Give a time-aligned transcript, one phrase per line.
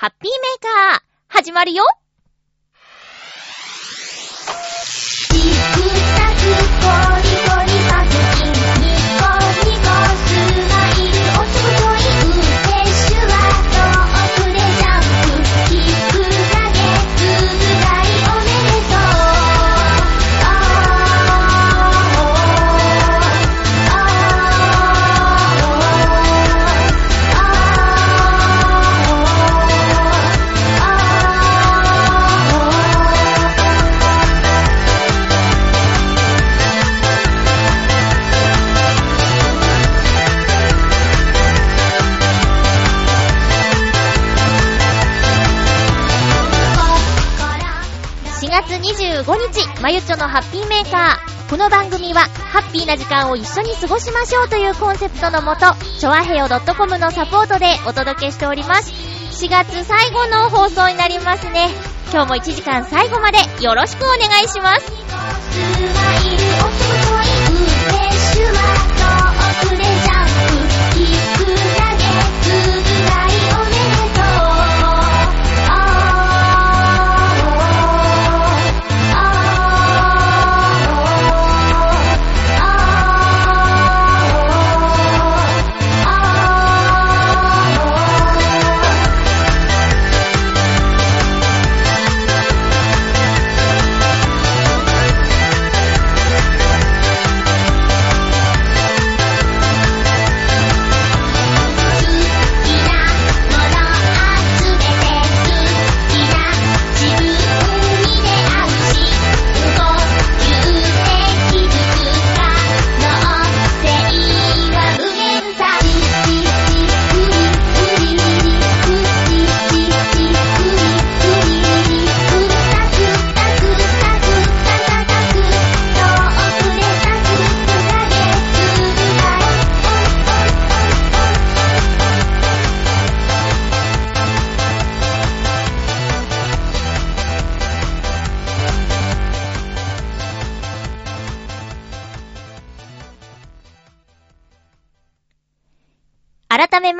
[0.00, 1.82] ハッピーメーカー、始まるよ。
[49.80, 51.50] まゆちょのハッピーメーカー。
[51.50, 55.66] この番組は、ハッピーな時間を一緒に過ごしましょうというコンセプトのもと、
[56.00, 58.92] ちょわへよ .com のサポートでお届けしております。
[59.44, 61.68] 4月最後の放送になりますね。
[62.12, 64.92] 今日も1時間最後までよろしくお願いします。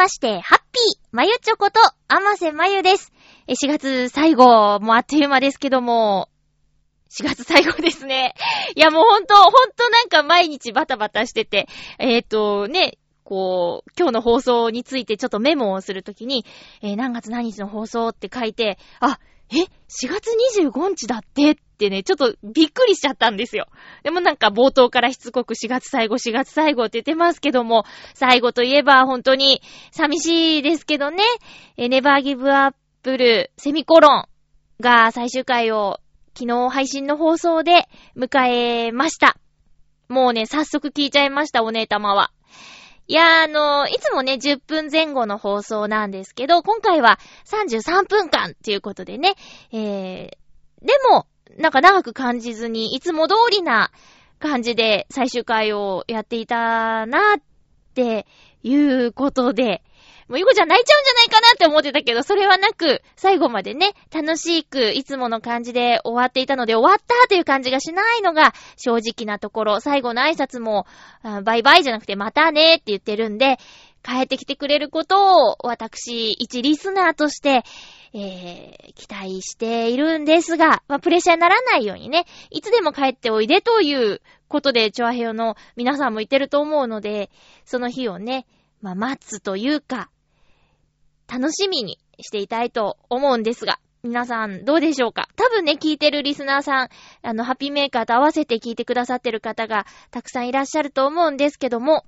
[0.08, 3.12] まして、ハッピーまゆちょこと、あませまゆです。
[3.46, 6.30] 4月最後、もうあっという間ですけども、
[7.10, 8.34] 4月最後ですね。
[8.74, 16.46] いやもうほんと、ほんとなんか毎日バタバタしてて、えっ、とね、こう、今日の放送についてちょっとメモをするときに、
[16.80, 19.20] えー何月何日の放送って書いて、あ、
[19.50, 19.68] え ?4
[20.08, 23.66] 月25日だってってね、ちょっとびっくりしちゃったんですよ。
[24.02, 31.22] でもなんか冒頭からしつこく4月最後、4月最後って言ってますけども、最後といえば本当に寂しいですけどね、
[31.76, 34.28] えネバーギブアップルセミコロン
[34.80, 36.00] が最終回を
[36.34, 39.36] 昨日配信の放送で迎えました。
[40.08, 42.32] もうね、早速聞いちゃいました、お姉様は。
[43.10, 49.34] いや、あのいつもね、10分前後の放送なんですけど、今回は33分間っていうことでね、
[49.72, 51.26] えー、でも、
[51.56, 53.90] なんか長く感じずに、いつも通りな
[54.38, 57.42] 感じで最終回をやっていたなっ
[57.94, 58.26] て
[58.62, 59.82] いうことで、
[60.28, 70.86] もうゆこちゃん泣いちゃうんじゃないかなって思ってたけど、それはなく、最後までね、楽しく、いつもの感じで終わっていたので、終わったという感じがしないのが正直なところ、最後の挨拶も、
[71.44, 73.58] バイバイじゃなくて、またねって言ってるんで、
[74.02, 77.62] 帰ってきてくれることを、私、一リスナーとして、
[78.14, 87.30] えー、期待しているんですが、まあ、プレッシャーにならないようにね、いつでも帰っておいでということで、チョアヘヨの皆さんも言ってると思うので、
[87.64, 88.46] その日をね、
[88.80, 90.10] まあ、待つというか、
[91.30, 95.28] 楽しみにしていたいと思うんですが、皆さんどうでしょうか？
[95.36, 96.88] 多分ね、聞いてるリスナーさん、
[97.22, 102.04] あの、ハッピーメーカーと合わせて聞いてくださってる方がたくさんいらっしゃると思うんですけども、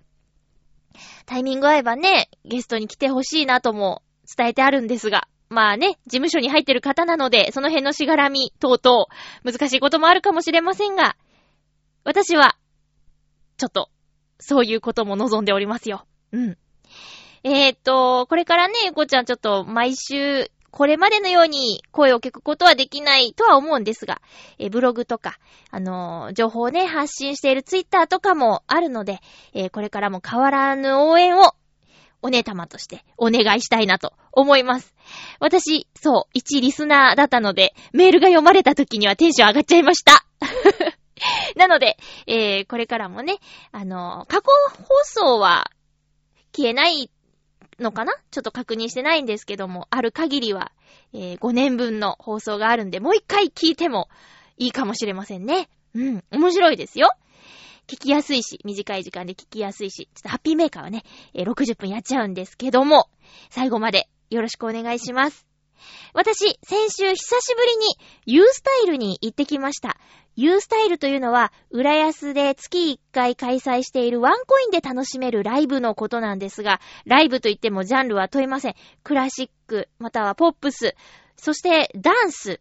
[1.27, 4.03] タイミング合えばね、ゲストに来てほしいなとも
[4.37, 9.07] 伝えてあるんですが、まあね、事務所に入ってる方なので、その辺のしがらみ等々、
[9.45, 11.17] 難しいこともあるかもしれませんが、
[12.05, 12.57] 私は、
[13.57, 13.91] ちょっと、
[14.39, 16.07] そういうことも望んでおりますよ。
[16.33, 16.59] うん。
[17.43, 24.21] えー、っと、これからね、ゆこちゃんちょっと毎週、これまでのように声を聞くことはできないとは思うんですが、
[24.59, 25.39] えブログとか、
[25.71, 29.21] あのー情報をね、発信しているツイッターとかもあるので、
[29.53, 31.55] えーこれからも変わらぬ応援を、
[32.23, 34.95] お姉様としてお願いしたいなと思います。
[35.41, 40.25] 私、そう、一リスナーだったので、メールが読まれた時にはテンション上がっちゃいました。
[41.57, 41.97] なので、
[42.27, 43.39] えーこれからもね、
[43.73, 44.51] あの過去
[44.83, 45.71] 放送は
[46.55, 47.11] 消えない
[47.81, 48.13] のかな？
[48.31, 50.71] ちょっと確認してないんですけども、ある限りは
[51.13, 54.09] えー5年分の放送があるんで、もう一回聞いても
[54.57, 55.69] いいかもしれませんね。
[55.95, 57.11] うん、面白いですよ。
[57.89, 61.03] 聞きやすいし、短い時間で聞きやすいし、ちょっとハッピーメーカーはね、
[61.35, 63.09] えー60分やっちゃうんですけども、
[63.49, 65.47] 最後までよろしくお願いします。
[66.13, 67.97] 私、先週久しぶりに
[68.27, 69.97] U スタイルに行ってきました。
[70.37, 78.75] U スタイルというのは、浦安で月1回開催しているワンコインで楽しめるライブのことなんですが、ライブといってもジャンルは問いません。
[79.03, 80.95] クラシック、またはポップス、
[81.37, 82.61] そしてダンス、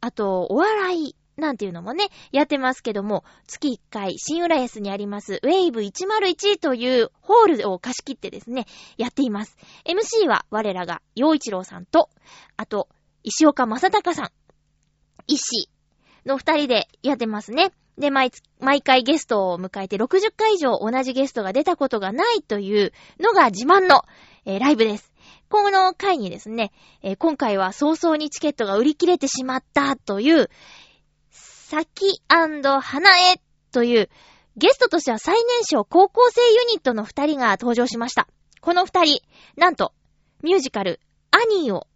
[0.00, 8.66] あと、お笑い、なんていうのもね、やってますけども、月1回、新浦安にあります、ウェイブ101というホールを貸し切ってですね、
[8.96, 9.56] やっています。
[9.84, 12.10] MC は我らが、陽一郎さんと、
[12.56, 12.88] あと、
[13.22, 14.30] 石岡正隆さん、
[15.26, 15.68] 石
[16.28, 17.72] の二人でやってますね。
[17.98, 18.30] で、毎、
[18.60, 24.02] 毎回ゲストを迎えて60回以上同じゲストが出たことがないというのが自慢の、
[24.44, 25.12] えーライブです。
[25.50, 26.70] この回にですね、
[27.02, 30.48] えー今回は早々にチケットが売り切れてしまったという、
[31.30, 33.40] さき花江
[33.72, 34.08] という、
[34.56, 38.28] ゲストとしては最年少高校生ユニットの二人が登場しました。
[38.60, 39.22] この二人、
[39.56, 39.92] なんと、
[40.42, 41.00] ミュージカル、
[41.30, 41.86] アニーを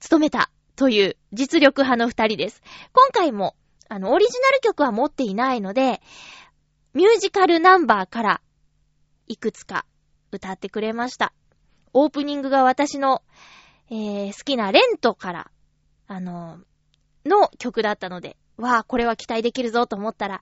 [0.00, 2.62] 務めたという実力派の二人です。
[2.92, 3.54] 今回も、
[3.90, 6.00] あの、オリジナル曲は持っていないので、
[6.94, 8.40] ミュージカルナンバーから、
[9.26, 9.84] いくつか
[10.30, 11.32] 歌ってくれました。
[11.92, 13.22] オープニングが私の、
[13.90, 15.50] えー、好きなレントから、
[16.06, 16.60] あの、
[17.26, 20.40] の曲だったので、わあ、これは期待できるぞと思ったら、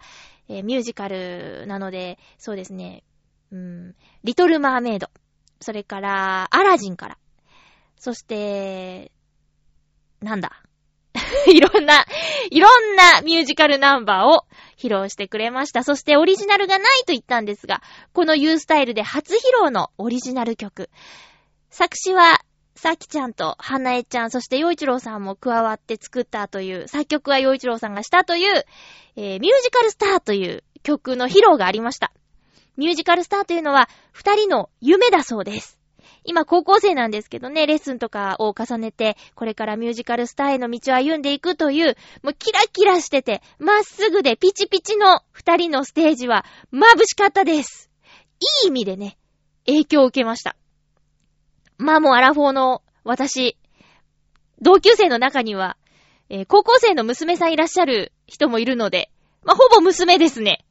[0.48, 3.02] えーミュージカルなので、そうですね、
[3.50, 3.94] うん、
[4.24, 5.08] リトル・マーメイド、
[5.60, 7.18] それから、アラジンから、
[7.96, 9.10] そして、
[10.20, 10.62] なんだ？
[11.52, 12.04] いろんな、
[12.50, 14.44] いろんなミュージカルナンバーを
[14.76, 15.82] 披露してくれました。
[15.82, 17.82] そしてオリジナルがないと言ったんですが、
[18.12, 20.90] この U スタイルで初披露のオリジナル曲。
[21.70, 22.40] 作詞は、
[22.74, 28.64] さきちゃんと花江ちゃん、そして洋一郎さんも加わって作ったという、作曲は洋一郎さんがしたという、
[29.16, 32.12] えーミュージカルスターという曲の披露がありました。
[32.76, 35.77] ミュージカルスターというのは、二人の夢だそうです。
[36.24, 47.90] 今高校生なんですけどね、レッスンとかを重ねて、これからミュージカルスターへの道を歩んでいくという、もうキラキラしてて、まっすぐでピチピチの二人のステージは眩しかったです。
[48.62, 49.18] いい意味でね、
[49.66, 50.56] 影響を受けました。
[51.76, 53.56] まあもうアラフォーの私、
[54.60, 55.76] 同級生の中には、
[56.30, 59.10] えー高校生の娘さんいらっしゃる人もいるので、
[59.44, 60.64] まあほぼ娘ですね。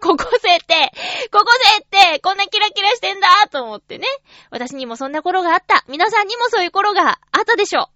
[0.00, 0.92] 高校生って、
[1.30, 4.06] 高校生って、こんなキラキラしてんだと思ってね。
[4.50, 5.84] 私にもそんな頃があった。
[5.88, 7.86] 皆さんにもそういう頃があったでしょう。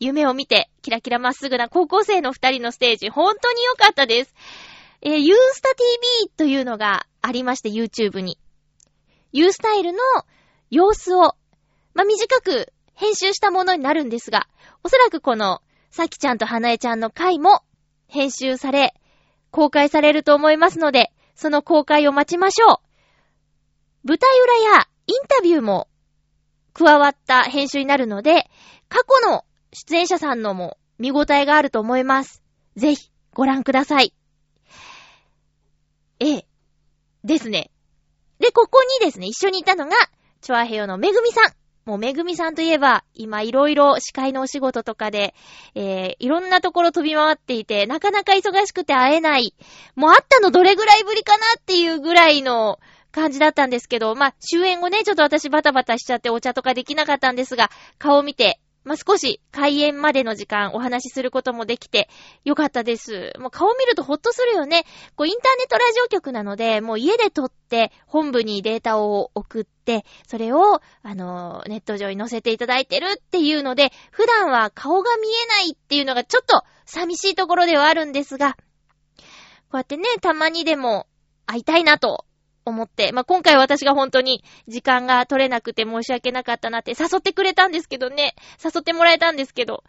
[0.00, 4.34] 夢を見て、キラキラまっすぐな高校生の二人のステージ、本当に良かったです。
[5.02, 8.38] えー、ユースタ TV というのがありまして、YouTube に。
[9.32, 9.98] ユースタイルの
[10.70, 11.34] 様子を、
[11.94, 14.48] まあ、短く編集したものになるんですが、
[14.82, 17.62] おそらくこの、さきちゃんと花江ちゃんの回も
[18.08, 18.94] 編集され、
[19.50, 22.82] 公開されると思いますので、その公開を待ちましょ
[24.04, 24.08] う。
[24.08, 25.88] 舞台裏やインタビューも
[26.74, 28.50] 加わった編集になるので、
[28.90, 32.42] 過去の出演者さんのも見応えがあると思います。
[32.76, 34.12] ぜひご覧ください。
[36.18, 36.46] ええ。
[37.24, 37.70] ですね。
[38.38, 39.96] で、ここにですね、一緒にいたのが、
[40.42, 41.59] チョアヘヨのめぐみさん。
[41.84, 45.34] もうめぐみさんといえば、今いろいろ司会のお仕事とかで、
[45.74, 49.54] えー、いろんなところ飛び回っていて、なかなか忙しくて会えない。
[49.96, 52.78] もう会ったのどれぐらいぶりかなっていうぐらいの
[53.12, 62.08] 感じだったんですけど、まあ、終演後ね、ちょっと私バタバタしちゃってお茶とかできなかったんですが、顔を見て、まあ、少し開演までの時間お話しすることもできて
[62.44, 63.32] よかったです。
[63.38, 64.84] もう顔見るとほっとするよね。
[65.16, 78.56] こうインターネットラジオ局なので、もう家で撮って本部にデータを送って、それを、あの、ネット上に載せていただいてるっていうので、普段は顔が見えないっていうのがちょっと寂しいところではあるんですが、
[79.70, 81.06] こうやってね、たまにでも
[81.46, 82.24] 会いたいなと
[82.64, 89.84] 思って、まあ、今回私が本当に時間が取れなくて申し訳なかったなって誘ってくれたんですけどね、誘ってもらえたんですけど、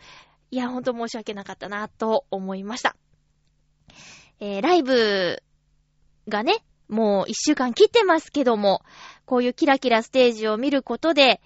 [0.51, 2.95] いや、本当申し訳なかったなと思いました。
[4.39, 5.41] えー、ライブ
[6.27, 8.83] がね、もう一週間切ってますけども、
[9.25, 11.41] こういうキラキラステージを見ることで、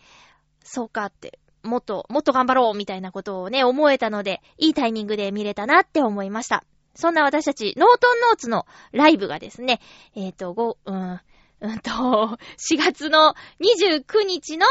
[0.64, 6.64] そうかって、もっと、もっと頑張ろうみたいなことをね、思えたので、いいタイミングで見れたなって思いました。
[6.96, 9.82] そんな私たち、ノートンノーツのライブがですね、
[10.16, 11.20] えっ、と、ご、うん、
[11.62, 12.38] うんと、4
[12.78, 14.66] 月の29日の、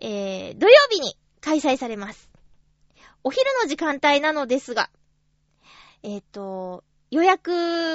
[0.00, 2.30] えー、土曜日に開催されます。
[3.24, 4.90] お昼の時間帯なのですが、
[6.02, 7.50] えっ、と、予約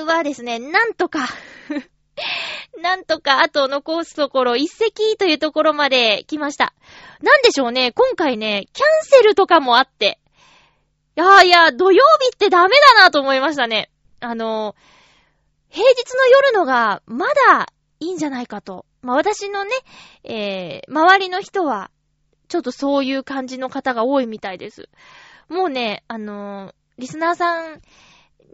[0.05, 1.27] はですね、なんとか、
[2.81, 6.73] なんとかあと残すところ一席というところまで来ました。
[7.21, 10.19] なんでしょうね、今回ね、キャンセルとかもあって。
[11.19, 13.91] いやいや、土曜日ってダメだなと思いましたね。
[14.21, 14.73] あの、
[15.67, 17.67] 平日の夜のがまだ
[17.99, 18.85] いいんじゃないかと。
[19.01, 19.71] まあ、私のね、
[20.23, 21.91] えー、周りの人は、
[22.47, 24.87] ちょっとそういう感じの方が多いみたいです。
[25.49, 27.81] もうね、あのーリスナーさん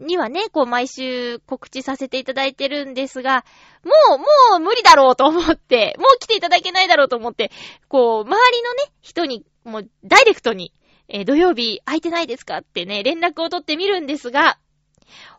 [0.00, 3.44] にはね、こう毎週告知させていただいてるんですが、
[3.84, 7.50] もう、もう無理だろうと思って、もう来ていただけないだろうと思って、
[7.88, 10.72] こう、周りのね、人に、もうダイレクトに、
[11.08, 14.58] えー土曜日空いてないですかってね、連絡を取ってみるんですが、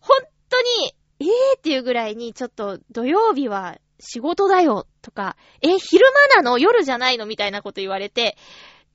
[0.02, 0.18] 本
[0.50, 6.06] 当に、えーっていうぐらいに、ちょっと土曜日は仕事だよとか、え、昼
[6.36, 8.38] 間なの夜じゃないのみたいなこと言われて、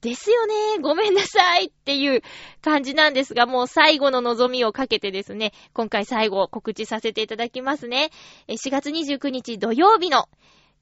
[0.02, 2.22] ですよねごめんなさいっていう
[2.60, 8.10] 感じなんですが、もう最後の望みをかけてですね、今回最後告知させていただきますね。
[8.48, 10.28] 4月29日土曜日の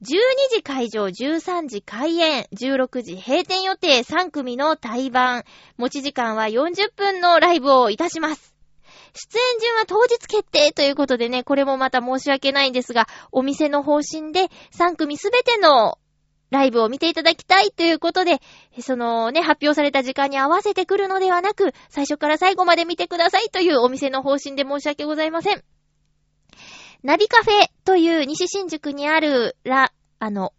[0.01, 0.15] 12
[0.49, 5.43] 時会場、13時開演、16時閉店予定3組の対バン。
[5.77, 8.55] 持ち時間は40分のライブをいたします。
[9.13, 15.99] 出演順は当日決定ということでね、これもまた申し訳ないんですが、お店の方針で3組すべての
[16.49, 18.39] ライブを見ていただきたいということで、
[18.79, 25.63] そのね、発表された時間に合わせてくるのではなく、最初から最後まで見てくださいというお店の方針で申し訳ございません。
[27.03, 30.53] ナビカフェという西新宿にある、ラ、あの、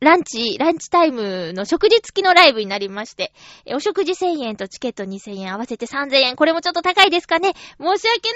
[0.00, 3.32] ランチ、ランチタイムの食事付きのライブになりまして、
[3.72, 6.36] お食事1000円とチケット2000円合わせて3000円。
[6.36, 7.52] これもちょっと高いですかね？
[7.78, 8.30] 申し訳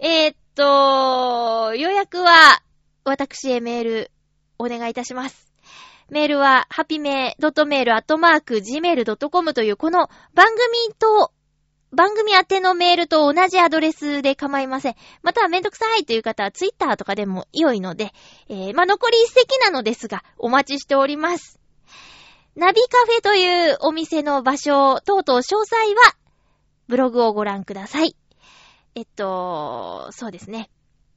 [0.00, 2.60] ないえー、っと、予約は、
[3.04, 4.10] 私へメール、
[4.58, 5.50] お願いいたします。
[6.10, 11.32] メールは、ハピメー、ドットメール、アットマーク、gmail.com という、この番組と、
[11.92, 14.94] 番組宛てのメールと同じアドレスで構いません。
[15.22, 18.12] またはめんどくさいという方は、ツイッターとかでも良いので、
[18.48, 21.60] えー、まあ、残り一席なのですが、お待ちしております。
[22.56, 26.16] ナビカフェというお店の場所、等々詳細は、
[26.88, 28.16] ブログをご覧ください。
[28.94, 30.70] えっと、そうですね。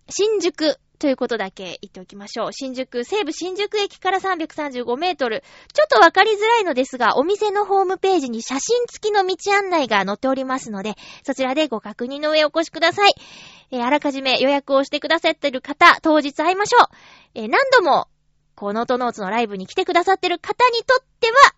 [0.09, 2.53] 新宿ということだけ言っておきましょう。
[2.53, 5.45] 新宿、西武新宿駅から335メートル。
[5.73, 13.13] ちょっとわかりづらいのですが、お店のホームページに写真付きの道案内が載っておりますので、そちらでご確認の上お越しください。
[13.71, 16.87] えーあらかじめ予約をしてくださっている方、当日会いましょう。
[17.35, 18.07] えー何度も、
[18.55, 21.55] こう、ノートノーツのライブに来てくださっている方にとっては、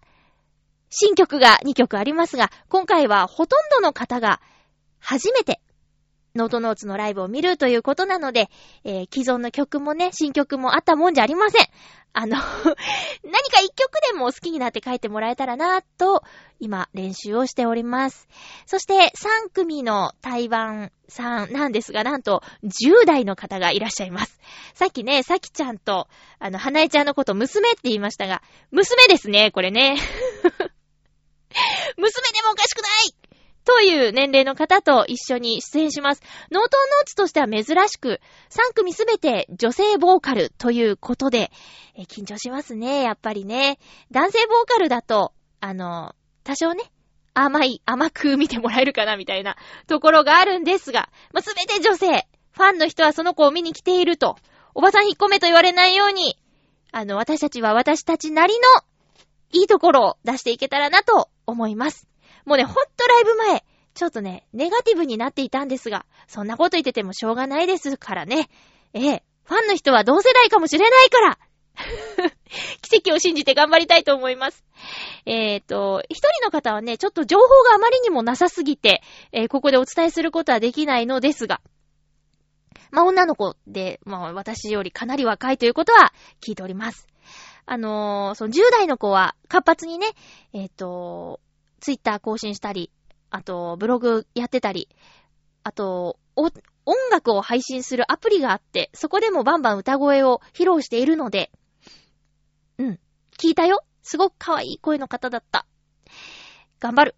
[0.91, 4.39] 新曲が2曲ありますが、今回はほとんどの方が
[4.99, 5.61] 初めて
[6.35, 8.49] ノートノーツのライブを見るということなので、
[8.83, 11.67] えー既存の曲もね、新曲もあったもんじゃありません。
[12.13, 12.75] あの、 何か
[13.61, 16.23] 一曲でも好きになって帰ってもらえたらなと、
[16.59, 18.27] 今練習をしております。
[18.65, 24.39] そして3組の対バンさんなんですが、なんと10代の方がいらっしゃいます。
[24.73, 26.07] さっきね、さきちゃんと、
[26.39, 29.95] あの、花江ちゃんのこと娘って言いましたが、娘ですね、これね。
[31.97, 33.20] 娘でもおかしくない
[33.63, 36.21] という年齢の方と一緒に出演します。
[36.51, 41.51] ノートンノーツとしては珍しく、3組すべて女性ボーカルということで、
[41.95, 43.77] え緊張しますね、やっぱりね。
[44.11, 46.83] 男性ボーカルだと、あの、多少ね、
[47.33, 49.55] 甘い、甘く見てもらえるかな、みたいな
[49.87, 54.37] ところがあるんですが、ま、すべて女性、ファンの人はその子を見に来ていると、
[54.73, 56.37] おばさん引っ込めと言われないように、
[56.91, 58.59] あの、私たちは私たちなりの
[59.53, 62.10] いいところを出していけたらなと思います。
[62.45, 68.49] もうね、ほんとライブ前、ちょっとね、ネガティブになっていたんですが、そんなこと言っててもしょうがないですからね。
[68.93, 71.37] ええ、ファンの人は同世代かもしれないから
[72.81, 74.63] 奇跡を信じて頑張りたいと思います。
[75.25, 81.61] えっ、と、一人の方はね、ちょっと情報があまりにもなさすぎて、えーここでお伝えすることはできないのですが、
[82.91, 86.13] まあ、女の子で、まあ、私よりかなり若いということは
[86.45, 87.07] 聞いております。
[87.65, 90.07] あのーその10代の子は活発にね、
[90.53, 91.39] えっ、と、
[91.81, 92.91] ツイッター更新したり、
[93.29, 94.87] あと、ブログやってたり、
[95.63, 96.51] あと、音
[97.11, 101.51] 楽を配信するアプリがあって、そこでもバンバン歌声を披露しているので、
[102.77, 102.99] うん、
[103.37, 103.83] 聞いたよ。
[104.03, 105.65] すごく可愛い声の方だった。
[106.79, 107.15] 頑張る。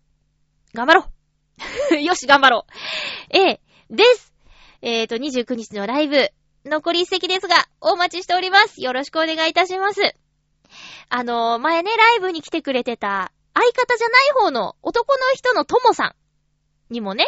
[0.73, 1.05] 頑張ろ
[1.91, 1.95] う。
[2.01, 3.37] よし、頑張ろう。
[3.37, 4.33] ええ、です。
[4.81, 6.29] えっ、と、29日のライブ、
[6.65, 8.81] 残り一席ですが、お待ちしております。
[8.81, 10.01] よろしくお願いいたします。
[11.09, 16.15] あのー前ね、ライブに来てくれてた、相方じゃない方の男の人のともさ
[16.89, 17.25] んにもね、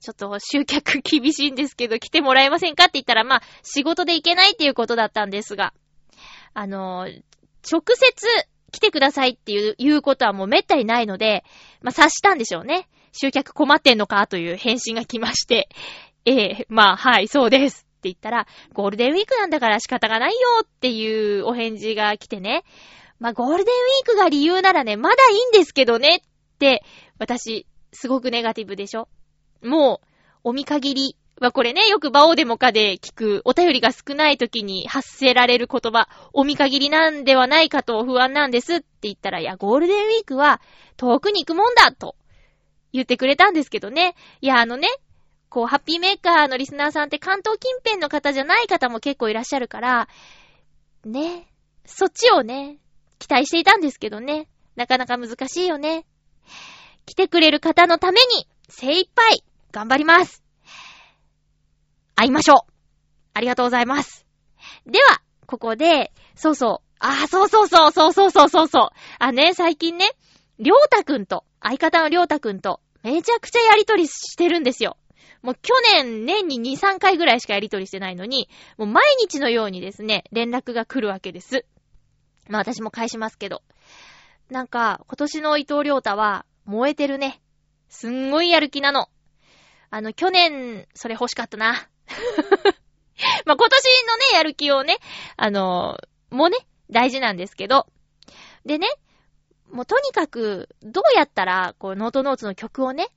[0.00, 5.72] ちょっと集客厳しいんですけど、来てもらえませんかって言ったら、まあ、仕事で行けないっていうことだったんですが、
[6.54, 7.08] あの
[7.70, 8.26] 直接
[8.72, 11.44] 来てくださいっていう、いうことはもう滅多にないので、
[11.82, 12.88] まあ、察したんでしょうね。
[13.12, 15.68] 集客困ってんのかという返信が来まして、
[16.26, 22.64] ええまあ、はい、そうですって言ったら、ゴールデンウィークなんだから仕方がないよっていうお返事が来てね。
[23.18, 26.20] まあ、ゴールデンウィークが理由ならね、まだいいんですけどねっ
[26.58, 26.84] て、
[27.18, 29.08] 私、すごくネガティブでしょ
[29.62, 30.06] もう、
[30.44, 31.16] お見限り。
[31.38, 40.60] まあ、これね、よくバオデモカで聞く、お便りが少ない時に発せられる言葉、お見限りなんではないかと不安なんですって言ったら、いや、ゴールデンウィークは
[40.96, 42.16] 遠くに行くもんだと
[42.92, 44.14] 言ってくれたんですけどね。
[44.40, 44.88] いや、あのね、
[45.50, 50.08] こう、ハッピーメーカーのリスナーさんって関東近辺の方じゃない方も結構いらっしゃるから、
[51.04, 51.46] ね、
[51.84, 52.78] そっちをね、
[53.18, 54.48] 期待していたんですけどね。
[54.76, 56.06] なかなか難しいよね。
[57.06, 60.42] 来てくれる方のために精一杯頑張ります。
[62.14, 62.72] 会いましょう。
[63.34, 64.26] ありがとうございます。
[64.86, 66.86] では、ここで、そうそう。
[66.98, 68.88] ああ、そうそうそう、そうそうそうそうそう。
[69.18, 70.10] あね、最近ね、
[70.58, 74.96] りょうたくんと、相方のりょうたくんと、めちゃくちゃやりとりしてるんですよ。
[75.42, 81.66] もう去年年に2、3回ぐらいしかやりとりしてないのに、もう毎日のようにですね、連絡が来るわけです。
[82.48, 83.62] まあ私も返しますけど。
[84.50, 87.40] なんか、今年の伊藤良太は、燃えてるね。
[87.88, 89.08] すんごいやる気なの。
[89.90, 91.88] あの、去年、それ欲しかったな。
[93.44, 94.98] まあ今年のね、やる気をね、
[95.36, 95.98] あの、
[96.30, 96.58] もね、
[96.90, 97.86] 大事なんですけど。
[98.64, 98.88] でね、
[99.70, 103.08] もうとにかく、どうやったら、こう、ノートノーツの曲をね、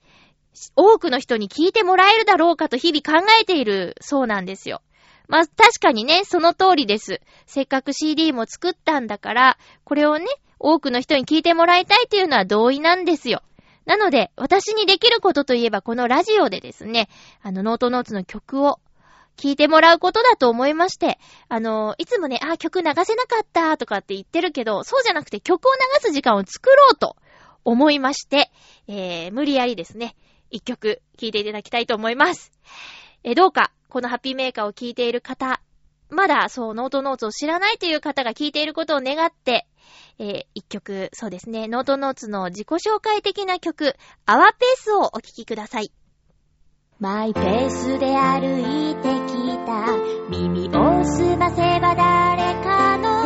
[0.75, 4.81] 多くの人に聴いてもらえるだろうかと日々考えているそうなんですよ。
[5.29, 7.21] まあ、確かにね、その通りです。
[7.45, 10.25] せっかく CD も作ったんだから、これをね、
[10.57, 13.43] 多くの人に聞いてもらいたいっていうのは同意なんですよ。
[13.85, 17.09] なので、私にできることといえば、このラジオでですね、
[17.43, 18.79] あの、ノートノーツの曲を
[19.37, 25.71] 聞いてもらうことだと思いまして、あの、いつもね、あ、曲流せなかったとかって言ってるけど、そうじゃなくて曲を
[26.03, 27.15] 流す時間を作ろうと
[27.63, 28.51] 思いまして、
[28.87, 30.15] えー、無理やりですね、
[30.49, 32.51] 一曲聴いていただきたいと思います。
[33.23, 35.61] え、どうか、このハッピーメーカーを聴いている方、
[36.09, 39.67] まだそう、ノートノーツを知らないという方が聴いていることを願って、
[40.17, 45.91] えー、一曲、そうですね、ノートノーツの自己紹介的な曲、アワペースをお聴きください。
[46.99, 49.97] マイペースで歩いてきた
[50.29, 53.18] 耳をすませば誰かの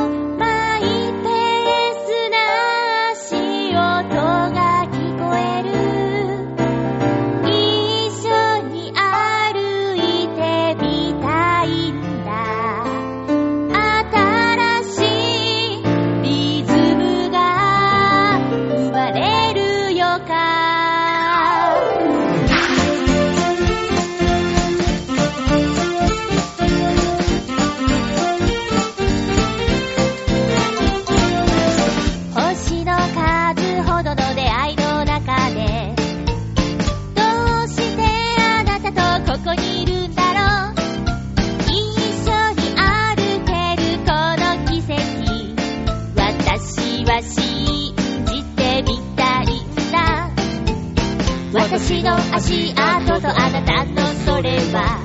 [51.75, 55.01] 私の足跡とあなたのそれは。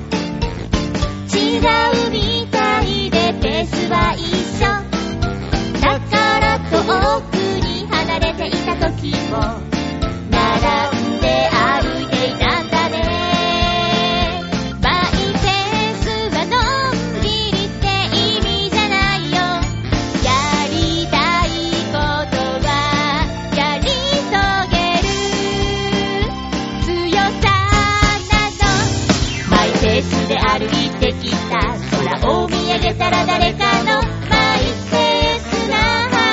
[1.32, 1.56] 違
[2.06, 4.68] うみたいでペースは一緒。
[5.80, 9.67] だから遠くに離れていた時も。
[32.88, 35.76] げたら誰かのマイペースな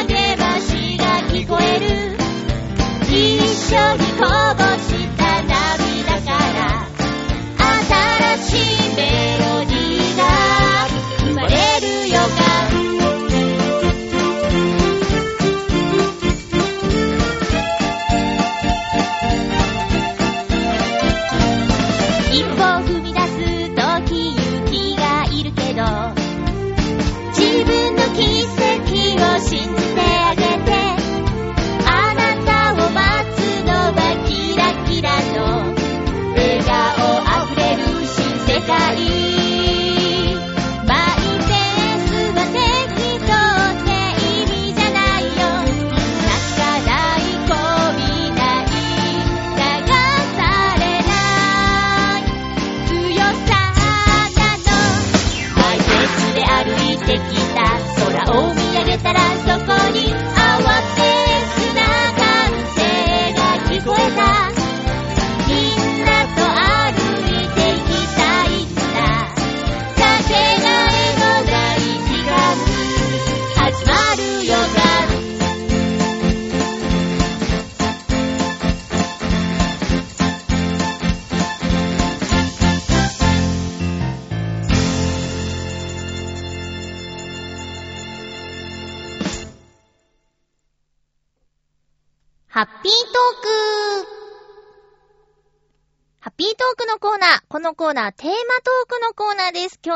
[0.07, 1.85] 励ましが聞こえる。
[3.09, 3.15] 一
[3.75, 4.04] 緒に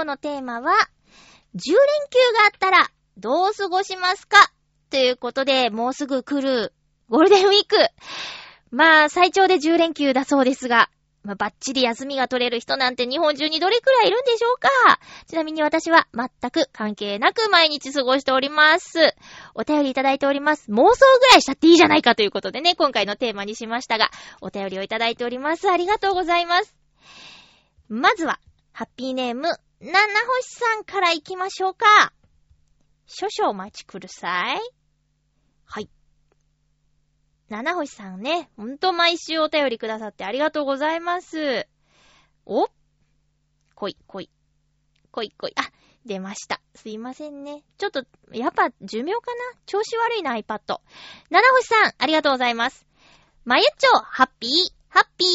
[0.10, 0.74] のテーマは、
[1.56, 1.74] 10連休
[2.34, 4.52] があったら、どう過ごしますか？
[4.90, 6.74] ということで、もうすぐ来る、
[7.10, 7.76] ゴールデンウィーク。
[8.72, 10.90] まあ、最長で10連休だそうですが、
[11.24, 14.70] まあ、バッチリ休みが取れる人なんて日本中にどれくらいいるんでしょうか？
[15.28, 19.14] ちなみに私は全く関係なく毎日過ごしております。
[19.54, 20.72] お便りいただいております。
[20.72, 24.10] 妄想ぐらいしちゃっていいじゃないかということでね、今回のテーマにしましたが、
[24.42, 25.70] お便りをいただいております。
[25.70, 26.74] ありがとうございます。
[27.90, 28.40] まずは、
[28.72, 29.50] ハッピーネーム、
[29.82, 31.86] 七星さんから行きましょうか。
[33.06, 34.60] 少々お待ちください。
[35.66, 35.90] はい。
[37.48, 41.66] 七星さんね、ほんと毎週お便りくださってありがとうございます。
[42.46, 42.68] お？
[43.74, 44.30] 来い、来い。
[45.12, 45.54] 来い、来い。
[45.56, 45.72] あ、
[46.06, 46.60] 出ました。
[46.76, 47.64] すいませんね。
[47.78, 49.60] ちょっと、やっぱ寿命かな？
[49.66, 50.82] 調子悪いな、iPad。
[51.30, 52.86] 七星さん、ありがとうございます。
[53.46, 54.52] まゆっちょ、ハッピー、
[54.90, 55.30] ハッピー。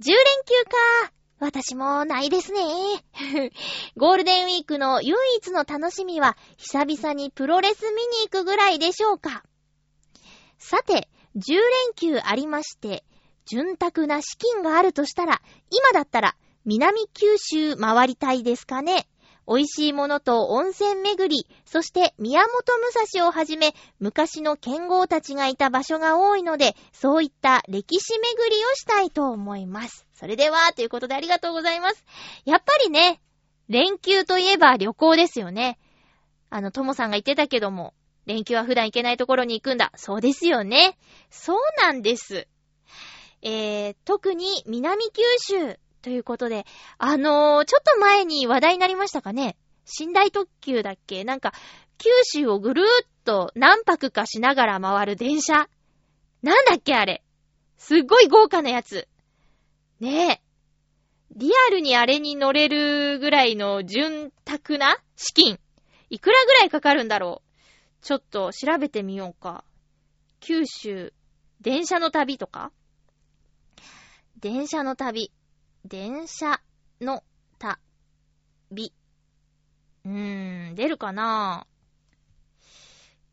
[0.00, 0.64] 10連休
[1.04, 1.12] か。
[1.40, 2.60] 私もないですね。
[3.96, 9.44] ゴールデンウィークの唯一の楽しみは、久々にプロレス見に行くぐらいでしょうか。
[10.58, 11.60] さて、10連
[11.94, 13.04] 休ありまして、
[13.44, 19.08] 潤沢な資金があるとしたら、今だったら、南九州回りたいですかね。
[19.48, 30.06] 美味しいものと温泉巡り、そして宮本武蔵をはじめ、昔の剣豪たちがいた場所が多いので、そういった歴史巡りをしたいと思います。
[30.12, 32.04] それでは、ということでありがとうございます。
[32.44, 33.22] やっぱりね、
[33.70, 35.78] 連休といえば旅行ですよね。
[36.50, 37.94] あの、ともさんが言ってたけども、
[38.26, 39.92] 連休は普段行けないところに行くんだ。
[39.96, 40.98] そうですよね。
[41.30, 42.46] そうなんです。
[43.40, 46.64] えー、特に南九州ということで、
[46.98, 49.56] あのー、ちょっと前に話題になりましたかね？
[49.98, 51.24] 寝台特急だっけ？
[51.24, 51.52] なんか、
[51.98, 55.68] 九州をぐるーっと何泊かしながら回る電車。
[56.42, 57.24] なんだっけあれ？
[57.76, 59.08] すっごい豪華なやつ。
[59.98, 60.42] ねえ。
[61.34, 65.58] リアルにあれに乗れるぐらいの潤沢な資金。
[66.10, 68.04] いくらぐらいかかるんだろう？
[68.04, 69.64] ちょっと調べてみようか。
[70.40, 71.12] 九州、
[71.60, 72.70] 電車の旅とか？
[74.40, 75.32] 電車の旅。
[75.88, 76.60] 電車
[77.00, 77.24] の
[77.58, 78.92] 旅。
[80.04, 81.66] うーん、出るかな？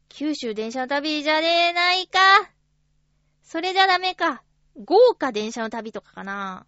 [0.07, 2.17] 九州電車の旅じゃねえないか。
[3.43, 4.41] それじゃダメか。
[4.85, 6.65] 豪華電車の旅とかかな？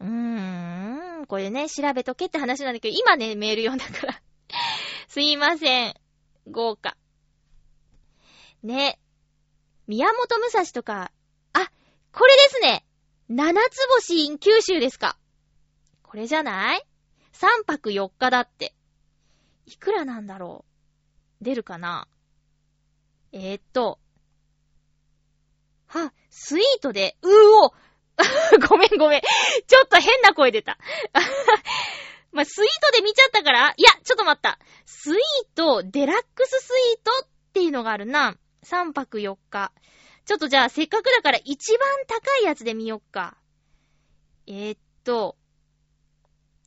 [0.00, 4.20] うーん、これね、調べとけって話なんだけど、今ね、メール読んだから。
[5.06, 5.94] すいません。
[6.50, 6.96] 豪華。
[8.64, 8.98] ね。
[9.86, 11.12] 宮本武蔵とか、
[11.52, 11.70] あ、
[12.12, 12.84] これですね。
[13.28, 15.16] 七つ星 in 九州ですか？
[16.02, 16.84] これじゃない？
[17.32, 18.74] 三泊四日だって。
[19.66, 20.64] いくらなんだろ
[21.40, 21.44] う？
[21.44, 22.08] 出るかな？
[23.32, 23.98] えー、っと。
[25.86, 27.32] は、スイートで、うー
[27.66, 27.74] お
[28.68, 29.20] ごめんごめん。
[29.66, 30.78] ちょっと変な声出た。
[32.32, 33.74] まあ、スイートで見ちゃったから？
[33.76, 34.58] いや、ちょっと待った。
[34.84, 35.18] スイー
[35.54, 38.36] ト、デラックススイートっていうのがあるな。
[38.64, 39.72] 3泊4日。
[40.24, 43.36] ちょっとじゃあ、せっかくだから一番高いやつで見よっか。
[44.46, 45.36] えー、っと。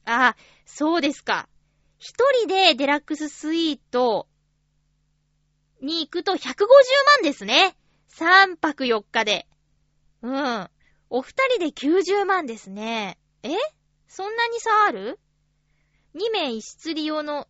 [0.06, 1.48] あ、そうですか。
[1.98, 4.28] 一人でデラックススイート
[5.82, 7.76] に行くと150万ですね。
[8.18, 9.48] 3泊4日で。
[10.22, 10.70] うん。
[11.10, 13.18] お二人で90万ですね。
[13.44, 13.50] え？
[14.08, 15.20] そんなに差ある
[16.16, 17.48] ?2 名一室利用の、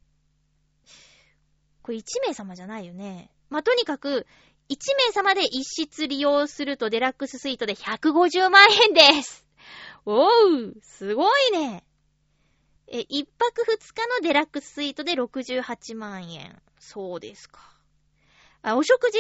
[1.81, 3.31] これ1名様じゃないよね。
[3.49, 4.25] まあ、とにかく、
[4.69, 9.45] 1名様で一室利用するとデラックススイートで150万円です。
[10.06, 11.84] おう、すごいね。
[12.88, 16.62] え、1泊2日のデラックススイートで68万円。
[16.80, 17.60] そうですか。
[18.62, 19.19] あ、お食事。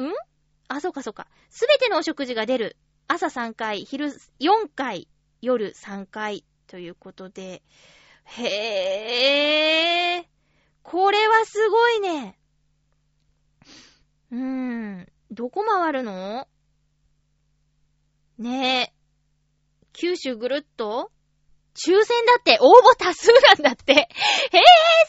[0.00, 0.12] ん？
[0.68, 1.28] あ、そうかそうか。
[1.50, 2.76] すべてのお食事が出る。
[3.08, 4.06] 朝3回、昼
[4.40, 5.08] 4回、
[5.40, 7.62] 夜3回ということで。
[8.24, 10.26] へぇー。
[10.82, 12.38] これはすごいね。
[15.36, 16.48] どこ回るの？
[18.38, 18.92] ねえ。
[19.92, 21.12] 九州ぐるっと？
[21.74, 23.92] 抽選だって、応募多数なんだって。
[23.92, 24.06] へえ、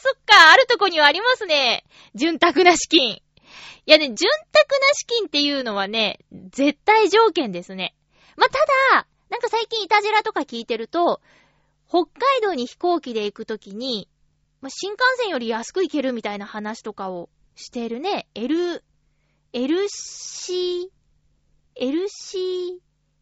[0.02, 1.82] そっか、あるとこにはありますね。
[2.14, 3.12] 潤沢な資金。
[3.12, 3.22] い
[3.86, 4.26] やね、潤沢
[4.80, 6.18] な資金っていうのはね、
[6.50, 7.96] 絶対条件ですね。
[8.36, 8.58] まあ、た
[8.98, 11.22] だ、なんか最近イタジェラとか聞いてると、
[11.88, 14.10] 北海道に飛行機で行くときに、
[14.60, 18.28] まあ、新幹線より安く行けるみたいな話とかをしてるね。
[18.34, 18.84] L、
[19.52, 20.88] LC、
[21.80, 22.78] LC、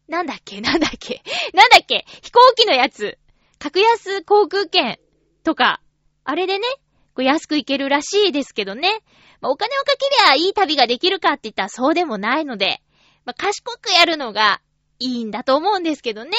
[0.07, 0.59] なんだっけ？
[0.61, 1.21] なんだっけ？
[1.53, 2.05] なんだっけ？
[2.21, 3.17] 飛行機のやつ。
[3.59, 4.99] 格安航空券
[5.43, 5.81] とか、
[6.23, 6.67] あれでね、
[7.15, 8.99] こう安く行けるらしいですけどね。
[9.41, 12.81] まあ、お金をかけりゃいい旅ができるかって言ったらそうでもないので、
[13.25, 14.61] まあ、賢くやるのが
[14.99, 16.31] いいんだと思うんですけどね。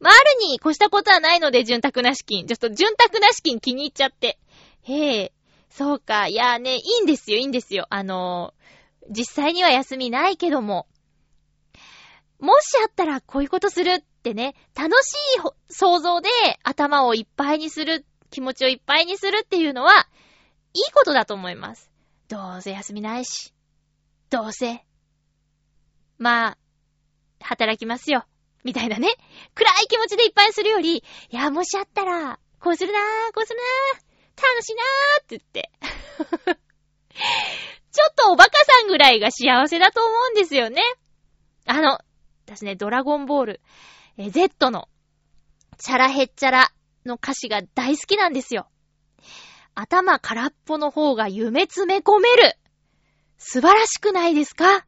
[0.00, 2.46] まあ、あるに越したことはないので、潤沢な資金。
[2.46, 4.38] ちょっと潤沢な資金気に入っちゃって。
[4.82, 5.32] へえ、
[5.68, 6.26] そうか。
[6.28, 7.86] いやーね、いいんですよ、いいんですよ。
[7.90, 8.60] あのー、
[9.10, 10.86] 実際には休みないけども。
[12.38, 15.14] もしあったらこういうことするってね、楽しい
[15.68, 16.30] 想像で
[16.62, 20.08] 頭をいっぱいにする、気持ちをいっぱいにするっていうのは、
[20.72, 21.90] いいことだと思います。
[22.28, 23.52] どうせ休みないし。
[24.30, 24.84] どうせ。
[26.18, 26.58] まあ、
[27.40, 28.24] 働きますよ。
[28.62, 29.08] みたいなね。
[29.54, 33.02] 暗い気持ちでいっぱいするより、いや、もしあったら、こうするなー、
[33.34, 35.70] こうするなー、楽しいなーって言って。
[37.92, 40.82] ちょっとおバカさんぐらいが幸せだと思うんですよね。
[41.66, 41.98] あの、
[42.46, 43.60] 私ね、ドラゴンボール、
[44.16, 44.88] え Z の、
[45.78, 46.72] チャラヘッチャラ
[47.06, 48.68] の歌詞が大好きなんですよ。
[49.74, 52.56] 頭空っぽの方が夢詰め込める。
[53.38, 54.84] 素晴らしくないですか？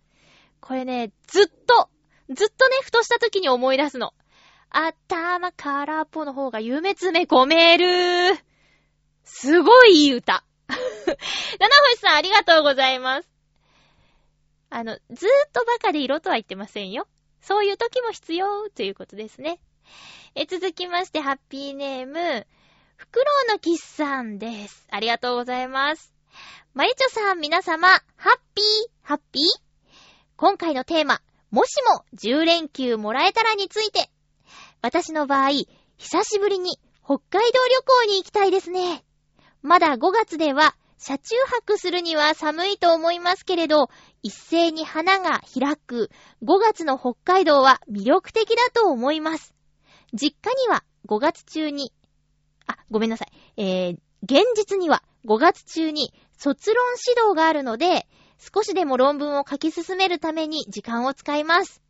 [0.60, 1.88] これね、ずっと、
[2.30, 4.12] ずっとね、ふとした時に思い出すの。
[4.70, 8.38] 頭空っぽの方が夢詰め込める。
[9.24, 10.44] すごいいい歌。
[11.58, 13.28] 七星さんありがとうございます。
[14.70, 17.06] あの、ずーっとバカで色とは言ってませんよ。
[17.40, 19.60] そういう時も必要ということですね。
[20.34, 22.46] え、続きまして、ハッピーネーム、
[22.96, 24.86] フクロウのキスさんです。
[24.90, 26.12] ありがとうございます。
[26.72, 28.64] まゆちょさん、皆様、ハッピー、
[29.02, 29.42] ハッピー？
[30.36, 34.10] 今回のテーマ、もしも10連休もらえたらについて。
[34.80, 35.50] 私の場合、
[35.98, 39.04] 久しぶりに北海道旅行に行きたいですね。
[39.62, 41.34] まだ5月では車中
[41.66, 43.88] 泊するには寒いと思いますけれど、
[44.22, 46.10] 一斉に花が開く
[46.44, 49.52] 5月の北海道は魅力的だと思います。
[50.12, 51.92] 実家には5月中に、
[52.66, 53.32] あ、ごめんなさい。
[53.56, 58.06] えー、現実には5月中に卒論指導があるので、
[58.38, 61.82] 少しでも論文を書き進めるために時間を使います。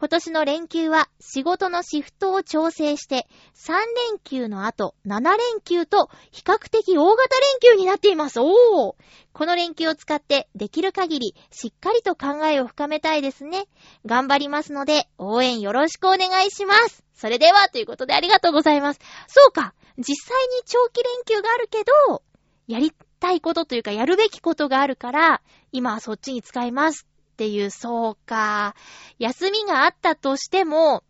[0.00, 8.40] 今年の連休は仕事のシフトを調整して、3連休の後、7連休と比較的大型連休になっています。
[8.40, 8.94] おー
[9.34, 13.66] この連休を使ってできる限りしっかりと考えを深めたいですね。
[14.06, 17.04] 頑張りますので、応援よろしくお願いします。
[17.12, 19.00] それでは、ということでありがとうございます。
[19.28, 22.22] そうか、実際に長期連休があるけど、
[22.66, 27.06] やりたいことというか、やるべきことがあるから、今はそっちに使います
[27.40, 28.74] っていう、そうか。
[29.18, 31.02] 休みがあったとしても、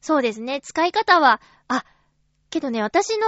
[0.00, 1.84] そうですね、使い方は、あ、
[2.48, 3.26] けどね、私の、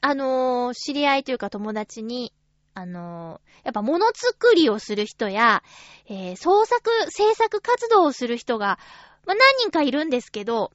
[0.00, 2.32] あのー、知り合いというか友達に、
[2.72, 5.62] あのー、やっぱ物作りをする人や、
[6.06, 8.78] えー、創作、制作活動をする人が、
[9.26, 10.72] まあ、何人かいるんですけど、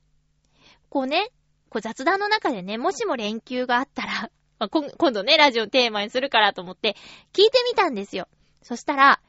[0.89, 1.31] こうね、
[1.69, 6.95] こう雑談の中でね、もしも連休があったら、まあ、今度ね、ラジオテーマにするからと思って、
[7.33, 8.27] 聞いてみたんですよ。
[8.61, 9.19] そしたら、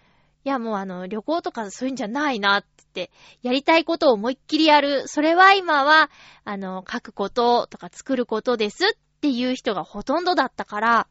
[0.44, 3.11] いやもうあの、旅行とかそういうんじゃないなって、
[3.42, 5.07] やりたいことを思いっきりやる。
[5.07, 6.11] それは今は、
[6.44, 8.88] あの、書くこととか作ることですっ
[9.20, 11.09] ていう人がほとんどだったから、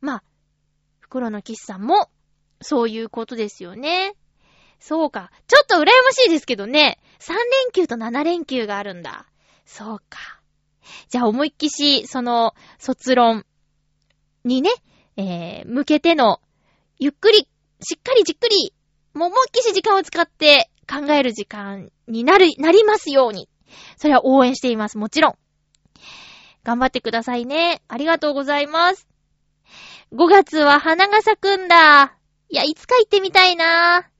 [0.00, 0.22] まあ、
[1.00, 2.10] 袋のキスさんも、
[2.60, 4.14] そういうことですよね。
[4.78, 5.30] そうか。
[5.46, 6.98] ちょっと羨ましいですけどね。
[7.20, 7.40] 3連
[7.72, 9.26] 休と7連休があるんだ。
[9.64, 10.40] そうか。
[11.08, 13.46] じゃあ思いっきし、その、卒論
[14.44, 14.70] にね、
[15.16, 16.40] えー、向けての、
[16.98, 17.48] ゆっくり
[17.82, 18.72] しっかりじっくり、
[19.14, 23.48] もう思いっきし時間を使って考える時間になる、なりますように。
[23.96, 24.98] それは応援しています。
[24.98, 25.34] もちろん。
[26.62, 27.82] 頑張ってくださいね。
[27.88, 29.08] ありがとうございます。
[30.12, 32.16] 5月は花が咲くんだ。
[32.48, 34.10] いや、いつか行ってみたいな。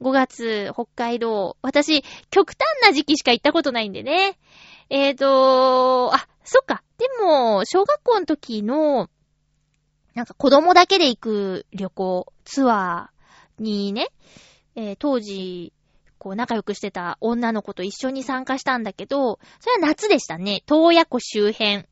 [0.00, 1.56] 5月、北海道。
[1.62, 4.38] 私、極端な時期しか行ったことないんでね。
[4.90, 6.82] えーと、あ、そっか。
[6.98, 9.08] でも、小学校の時の、
[10.18, 14.08] なんか子供だけで行く旅行、ツアーにね、
[14.74, 15.72] えー、当時、
[16.18, 20.64] こう仲良くしてた女の子と一緒に参加したんだけど、それは夏でしたね。
[20.66, 21.84] 東野湖周辺。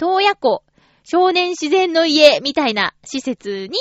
[0.00, 0.62] 東野湖
[1.02, 3.78] 少年自然の家みたいな施設に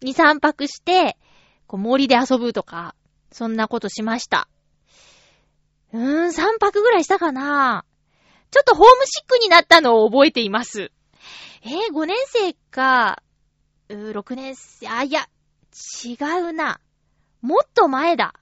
[0.00, 1.18] 2、3泊して、
[1.66, 2.94] こう森で遊ぶとか、
[3.30, 4.48] そんなことしました。
[5.92, 7.84] うーん、3泊ぐらいしたかな
[8.50, 10.92] ちょっとホームシックになったのを覚えています。
[11.66, 13.22] えー、5年生か、
[13.88, 15.28] 6年生、あ、いや、
[16.04, 16.80] 違うな。
[17.42, 18.34] もっと前だ。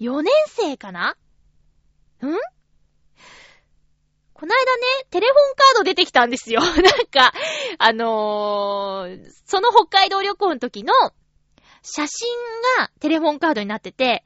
[0.00, 1.10] 4年生かな？
[1.10, 1.16] ん？
[4.34, 6.60] こないだね、テレフォンカード出てきたんですよ。
[6.64, 6.72] なん
[7.06, 7.32] か、
[7.78, 10.94] あのー、その北海道旅行の時の
[11.82, 12.34] 写真
[12.78, 14.24] がテレフォンカードになってて、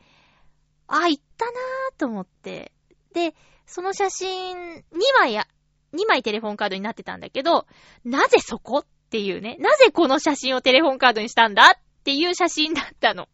[0.86, 2.72] あ、行ったなーと思って。
[3.12, 3.34] で、
[3.66, 4.84] その写真2
[5.18, 5.48] 枚や、
[5.92, 7.66] 2枚テレフォンカードになってたんだけど、
[8.04, 8.78] なぜそこ？
[8.78, 9.56] っっていうね。
[9.60, 13.28] なぜこの写真をテレフォンカードにしたんだっていう写真だったの。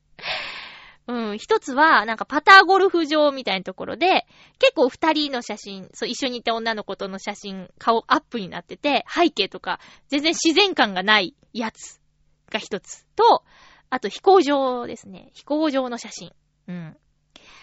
[1.06, 4.26] うん、一つは、なんかパターゴルフ場みたいなところで、
[4.61, 12.00] 結構二人の写真、そう、一緒にいた女の子との写真、顔アップになってて、背景とか、全然自然感がないやつ
[12.48, 13.06] が一つ。
[13.16, 13.42] と、
[13.88, 15.30] あと飛行場ですね。
[15.35, 16.33] 飛行場の写真。
[16.68, 16.96] うん。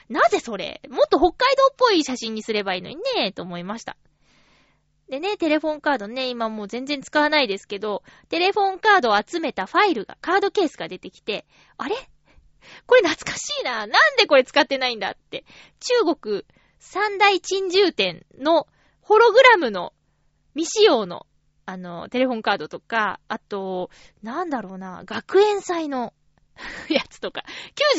[0.09, 0.81] なぜそれ？
[0.89, 3.95] もっと北海道っぽい写真にすればいいのにね、と思いました。
[5.09, 11.45] でね、テレフォンカードね、今もう全然使わないですけど、テレフォンカードを集めたファイルが、カードケースが出てきて、
[11.77, 11.95] あれ？
[12.85, 13.79] これ懐かしいな。
[13.79, 15.45] なんでこれ使ってないんだって。
[15.79, 16.45] 中国
[16.79, 18.67] 三大珍獣店の
[19.01, 19.93] ホログラムの
[20.53, 21.25] 未使用の、
[21.65, 23.89] あの、テレフォンカードとか、あと、
[24.21, 26.13] なんだろうな、学園祭の
[26.89, 27.43] やつとか、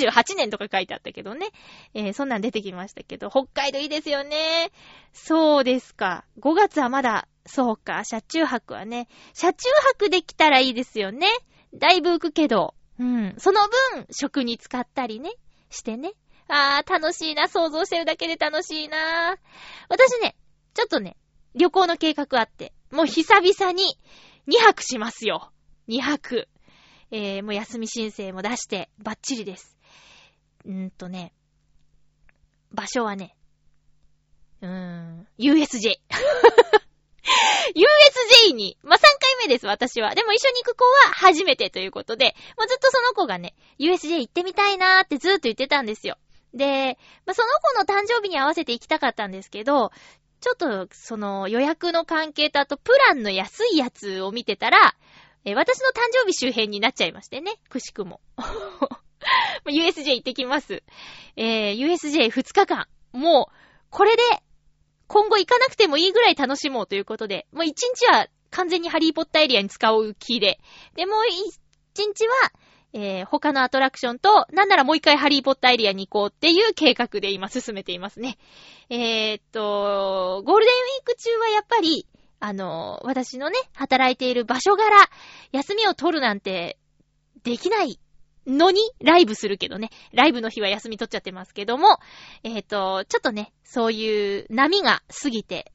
[0.01, 1.49] 98年とか書いてあったけどね。
[1.95, 4.71] えー、そんなん出てきましたけど、北海道いいですよね。
[5.13, 6.25] そうですか。
[6.41, 9.09] 5月はまだ、そうか、車中泊はね。
[9.35, 11.29] 車中泊できたらいいですよね。
[11.75, 12.75] だいぶ浮くけど。
[12.99, 13.35] うん。
[13.39, 13.61] その
[13.95, 15.33] 分、食に使ったりね、
[15.71, 16.13] してね。
[16.49, 17.49] あー、楽しいな。
[17.49, 19.37] 想像してるだけで楽しいな。
[19.89, 20.35] 私ね、
[20.75, 21.17] ちょっとね、
[21.55, 23.99] 旅行の計画あって、もう久々に
[24.49, 25.53] 2泊しますよ。
[25.89, 26.49] 2泊。
[27.11, 29.77] えー、もう休み申請も出して、バッチリです。
[30.65, 31.33] うーんとね、
[32.73, 33.35] 場所はね、
[34.61, 36.01] うーん、USJ。
[37.75, 40.15] USJ に、まあ、3回目です、私は。
[40.15, 46.17] でも一緒に行く子は初めてということで、もうずっとその子がね、USJ 行ってみたいなーってずーっと言ってたんですよ。
[46.55, 49.93] で、まあ、その子の誕生日に合わせて行きたかったんですけど、
[50.41, 54.95] ちょっと、その予約の関係とあとプランの安いやつを見てたら、
[55.49, 58.21] えー私の誕生日周辺になっちゃいましてね、くしくも。
[59.67, 60.83] USJ 行ってきます。
[61.37, 62.87] えー、USJ2 日間。
[63.13, 63.55] もう、
[63.91, 64.23] これで、
[65.07, 70.61] 今後行かなくてもいいぐらい楽しもうということで、もう1日は完全にハリーポッターエリアに使う気で、
[70.95, 72.53] で、もう1日は、
[72.93, 78.37] えー、他のアトラクションと、なんならもう一回ハリーポッターエリアに行こうっていう計画で今進めていますね。
[78.91, 82.07] えー、っと、ゴールデンウィーク中はやっぱり、
[82.41, 84.85] あの、私のね、働いている場所柄、
[85.53, 86.79] 休みを取るなんて、
[87.43, 87.99] できない
[88.47, 89.91] のに、ライブするけどね。
[90.13, 91.99] ライブの日は休み取っちゃってますけども、
[92.45, 95.73] えっ、と、ちょっとね、そういう波が過ぎて、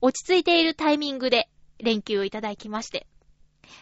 [0.00, 3.06] 落ち着いているタイミングで連休をいただきまして、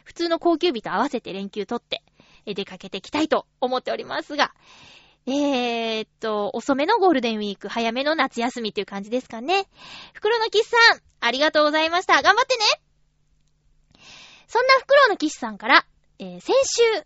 [0.05, 2.03] 普通の高級日と合わせて連休取って、
[2.47, 4.55] 出かけていきたいと思っておりますが、
[5.27, 9.67] えー、っと、遅めのゴールデンウィーク、早めの夏休みっていう感じですかね。
[10.15, 12.23] 袋のキスさん、ありがとうございました。
[12.23, 12.65] 頑張ってね
[14.49, 15.87] そんな袋のキスさんから、
[16.19, 17.05] えー先週、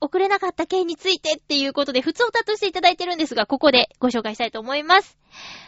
[0.00, 5.18] 送れなかった件についてっていうことで、普通歌としていただいてるんですが、ここでご紹介したいと思います。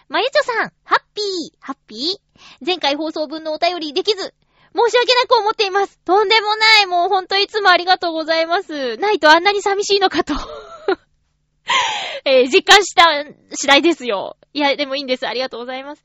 [0.08, 4.34] まゆちょさん、ハッピー、ハッピー前回放送分のお便りできず、
[4.74, 5.98] 申し訳なく思っています。
[6.04, 6.86] とんでもない。
[6.86, 8.96] もうほんといつもありがとうございます。
[8.96, 10.34] ないとあんなに寂しいのかと。
[12.24, 14.36] えー実感した次第ですよ。
[14.52, 15.26] いや、でもいいんです。
[15.26, 16.04] ありがとうございます。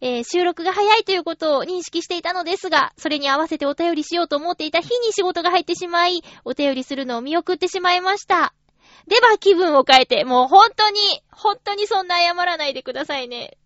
[0.00, 8.54] えー収録が早いということを認識していたのですが、それに合わせてお便りしようと思っていた日に仕事が入ってしまい、お便りするのを見送ってしまいました。
[9.06, 10.98] では気分を変えて、もう本当に、
[11.30, 13.56] 本当にそんな謝らないでくださいね。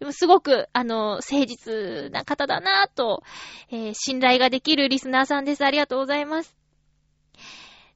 [0.00, 3.22] でもすごく、あの、誠実な方だなぁと、
[3.70, 5.64] えー信頼ができるリスナーさんです。
[5.64, 6.56] ありがとうございます。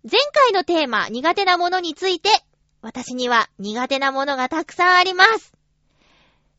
[0.04, 2.28] 前回のテーマ、苦手なものについて、
[2.84, 5.54] 私には苦手なものがたくさんあります。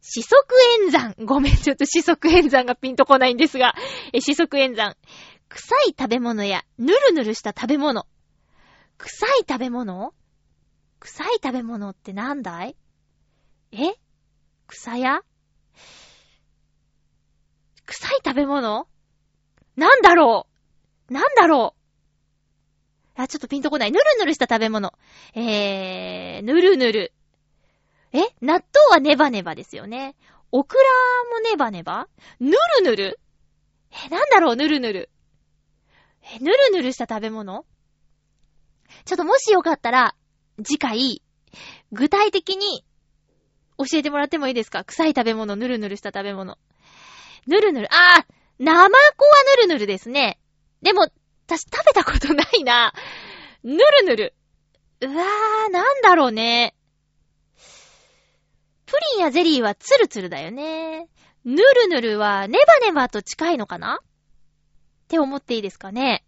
[0.02, 1.16] 四則演算。
[1.24, 3.76] ごめん、ちょっと四則演算がピンとこないんですが、
[4.12, 4.96] え四則演算。
[5.50, 8.08] 臭い食べ物や、ぬるぬるした食べ物。
[8.98, 10.16] 臭い食べ物？
[11.00, 12.76] 臭い食べ物ってなんだい？
[13.72, 13.94] え？
[14.66, 15.22] 草屋
[17.86, 18.88] 臭い食べ物？
[19.76, 20.48] なんだろ
[21.08, 21.13] う？
[21.13, 21.85] なんだろう？
[23.16, 23.92] あ、ちょっとピンとこない。
[23.92, 24.94] ぬるぬるした食べ物。
[25.34, 27.13] えー、ぬるぬる。
[28.13, 30.16] え納豆はネバネバですよね。
[30.52, 30.84] オクラ
[31.34, 32.08] もネバネバ？
[32.40, 33.20] ぬるぬる？
[33.92, 35.10] え、なんだろうぬるぬる。
[36.24, 37.66] え、ぬるぬるした食べ物？
[39.04, 40.16] ちょっともしよかったら、
[40.63, 41.22] 次回、
[41.92, 42.86] 具体的に
[43.78, 44.84] 教えてもらってもいいですか？
[44.86, 46.58] 臭い食べ物、ぬるぬるした食べ物。
[47.48, 48.26] ぬるぬる、あー、
[48.60, 48.90] 生子は
[49.58, 50.40] ぬるぬるですね。
[50.82, 51.10] でも、
[51.48, 52.93] 私食べたことないな。
[53.63, 54.35] ぬるぬる。
[55.02, 56.73] うわー、なんだろうね。
[58.85, 61.08] プリンやゼリーはツルツルだよね。
[61.43, 64.00] ぬるぬるはネバネバと近いのかな？
[64.02, 66.23] って思っていいですかね。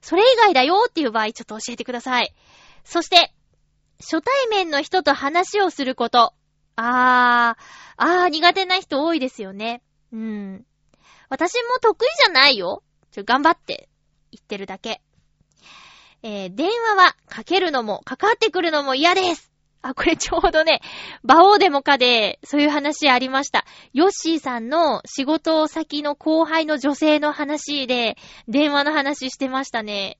[0.00, 2.34] それ以外だよっていう場合ちょっと教えてください。
[2.82, 3.32] そして、
[4.00, 6.34] 初対面の人と話をすること。
[6.74, 7.62] あー、
[7.96, 9.82] あー苦手な人多いですよね。
[10.12, 10.66] うん。
[11.28, 12.82] 私も得意じゃないよ。
[13.12, 13.88] ちょ、頑張って
[14.32, 15.00] 言ってるだけ。
[16.22, 19.50] えー、電話はかけるのも、かかってくるのも嫌です。
[19.82, 20.80] あ、これちょうどね、
[21.24, 23.64] 馬王デモカで、そういう話ありました。
[23.92, 28.16] ヨッシーさんの仕事先の後輩の女性の話で、
[28.46, 30.18] 電話の話してましたね。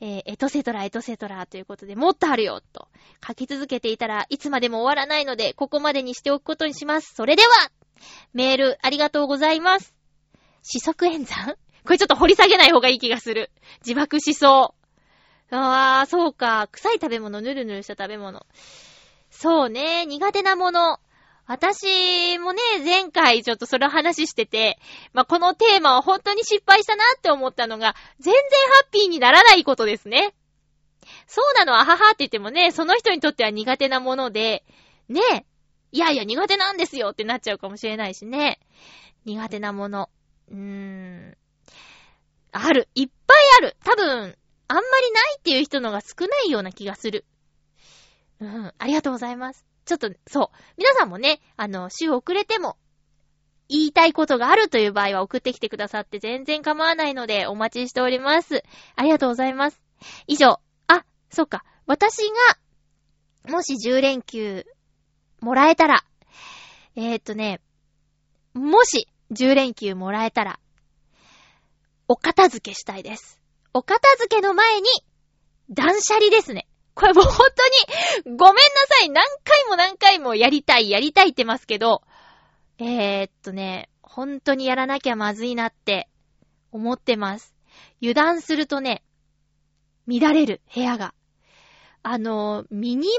[0.00, 2.88] えー、エトセトラ、エトセトラということで、もっとあるよ、と。
[3.26, 7.14] 書き続けていたらいつまでも終わらないので、ここまでにしておくことにします。
[7.14, 7.48] それでは
[8.34, 9.94] メール、ありがとうございます。
[10.62, 11.56] 四則演算？
[11.86, 13.50] これちょっと掘り下げない方がいい気がする。
[13.84, 14.74] 自爆しそ
[15.50, 15.54] う。
[15.54, 16.68] ああ、そうか。
[16.72, 18.44] 臭い食べ物、ぬるぬるした食べ物。
[19.30, 20.98] そうね、苦手なもの。
[21.46, 24.80] 私もね、前回ちょっとそれを話してて、
[25.12, 30.34] まあ、このテーマは本当に失敗したなって思ったのが、全然ハッピーにならないことですね。
[31.28, 34.64] そうなのは、ははって言ってもね、その人にとっては苦手なもので、
[35.08, 35.46] ね、
[35.92, 38.58] いやいや苦手なんですよってなっちゃうかもしれないしね。
[39.24, 40.10] 苦手なもの。
[40.50, 41.35] うーん。
[42.64, 42.88] ある。
[42.94, 43.76] いっぱいある。
[43.84, 44.36] 多分、
[44.68, 47.24] あんまりないっていう人のが少ないような気がする。
[48.40, 49.64] うん、ありがとうございます。
[49.84, 50.56] ちょっと、そう。
[50.76, 52.76] 皆さんもね、あの、週遅れても、
[53.68, 58.62] 言いたいことがあるという場合は送ってきてくださって全然構わないのでお待ちしております。
[58.94, 59.80] ありがとうございます。
[60.26, 60.60] 以上。
[60.86, 61.64] あ、そっか。
[61.86, 62.18] 私
[63.44, 64.64] が、もし10連休、
[65.40, 66.04] もらえたら、
[66.96, 67.60] えー、っとね、
[68.54, 70.58] もし10連休もらえたら、
[72.08, 73.40] お片付けしたいです。
[73.72, 74.88] お片付けの前に、
[75.70, 76.66] 断捨離ですね。
[76.94, 77.48] これもう本
[78.24, 79.10] 当に、ごめんなさい。
[79.10, 82.02] 何回も何回もやりたい、やりたいってますけど、
[82.78, 86.08] えー、っとね、本当にやらなきゃまずいなって
[86.72, 87.54] 思ってます。
[88.00, 89.02] 油断するとね、
[90.06, 91.12] 乱れる、部屋が。
[92.02, 93.10] あの、ミニマル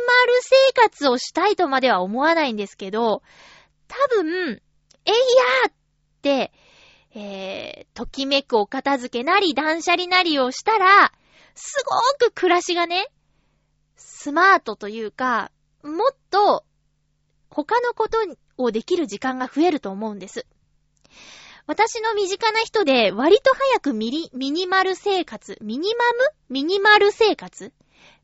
[0.41, 3.21] 生活をしたいとまでは思わないんですけど、
[3.87, 4.61] 多分、
[5.05, 5.73] えいやーっ
[6.21, 6.53] て、
[7.19, 11.11] えー、ときめくお片付けなり断捨離なりをしたら、
[11.55, 13.07] すごーく暮らしがね、
[13.95, 15.51] スマートというか、
[15.81, 16.63] もっと
[17.49, 18.19] 他のこと
[18.57, 20.45] をできる時間が増えると思うんです。
[21.65, 26.19] 私の身近な人で割と早くミリ、ミニマル生活、ミニマム？
[26.49, 27.73] ミニマル生活？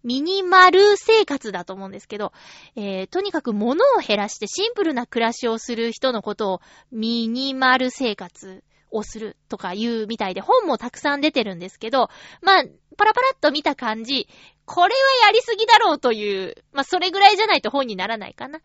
[0.04, 2.32] ミニマル生活だと思うんですけど、
[2.76, 8.64] えー、とにかく物を減らしてシンプルな暮らしをする人のことをミニマル生活
[8.94, 12.10] をするとか言うみたいで、本もたくさん出てるんですけど、
[12.42, 12.64] まあ、
[12.96, 14.30] パラパラっと見た感じ、
[14.66, 18.60] これはやりすぎだろうという、まあ、それぐらいじゃないと本にならないかな。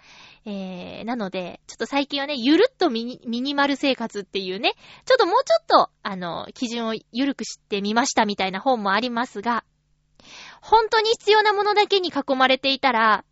[0.45, 4.75] えー、なので、ちょっと最近はね、ゆるっとミニミニマル生活っていうね、
[5.07, 9.65] ちょっともうちょっと、あの、基準をゆるくしてみましたみたいな本もありますが、
[10.61, 13.25] 本当に必要なものだけに囲まれていたら、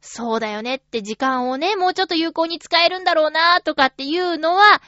[0.00, 4.80] そうだよねって時間をね、もうちょっと有効に使えるんだろうなとかっていうのは、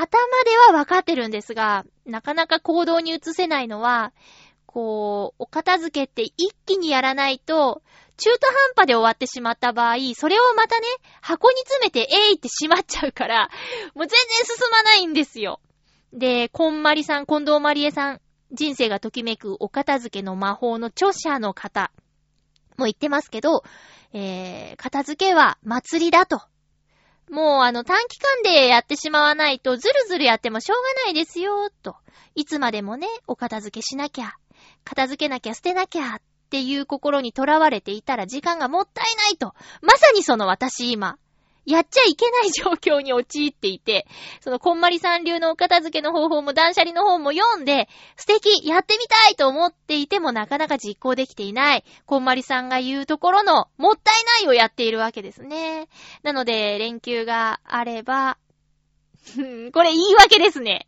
[0.00, 4.12] 頭ではわかってるんですが、なかなか行動に移せないのは、
[4.66, 7.82] こう、お片付けって一気にやらないと、
[8.16, 10.86] 中途半端で終わってしまった場合、それをまたね、
[11.20, 13.50] 箱に詰めて、えいってしまっちゃうから、
[13.94, 15.60] もう全然進まないんですよ。
[16.12, 18.20] で、こんまりさん、近藤まりえさん、
[18.52, 21.92] 人生がときめくお片付けの魔法の著者の方
[22.76, 23.64] も言ってますけど、
[24.12, 26.42] えー、片付けは祭りだと。
[27.30, 31.96] もうあの短期間でやってしまわないとずるずるやってもしょうがないですよ、と。
[32.34, 34.34] いつまでもね、お片付けしなきゃ、
[34.84, 36.20] 片付けなきゃ捨てなきゃっ
[36.50, 39.54] ていう心に囚われていたら時間がもったいないと。
[39.80, 41.18] まさにその私今、
[41.70, 44.06] やっちゃいけない状況に陥っていて、
[44.40, 55.88] そのこんまりさん流のお片付けの方法も断捨離の方も読んで、素敵やってみたいと思っていてもなかなか実行できていない、こんまりさんが言うところの、もったいないをやっているわけですね。
[56.22, 58.36] なので、連休があれば、
[59.72, 60.86] これ言い訳ですね。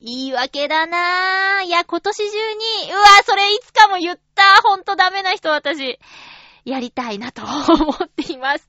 [0.00, 1.64] 言い訳だなぁ。
[1.64, 4.62] いや、今年中に、うわ、それいつかも言った。
[4.62, 5.98] ほんとダメな人私。
[6.64, 8.68] やりたいなと思っています。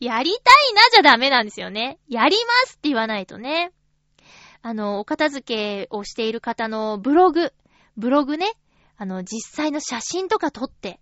[0.00, 1.98] やりたいなじゃダメなんですよね。
[2.08, 3.72] やりますって言わないとね。
[4.62, 7.52] あの、お片付けをしている方のブログ、
[7.96, 8.52] ブログね、
[8.96, 11.00] あの、実際の写真とか撮って、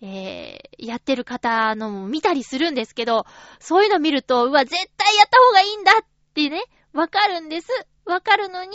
[0.00, 3.24] えー、やってる方のも見たりするんですけど、
[3.60, 7.68] そういうの見ると、うわ、絶対やった方がいいんだってね、わかるんです。
[8.04, 8.72] わかるのに、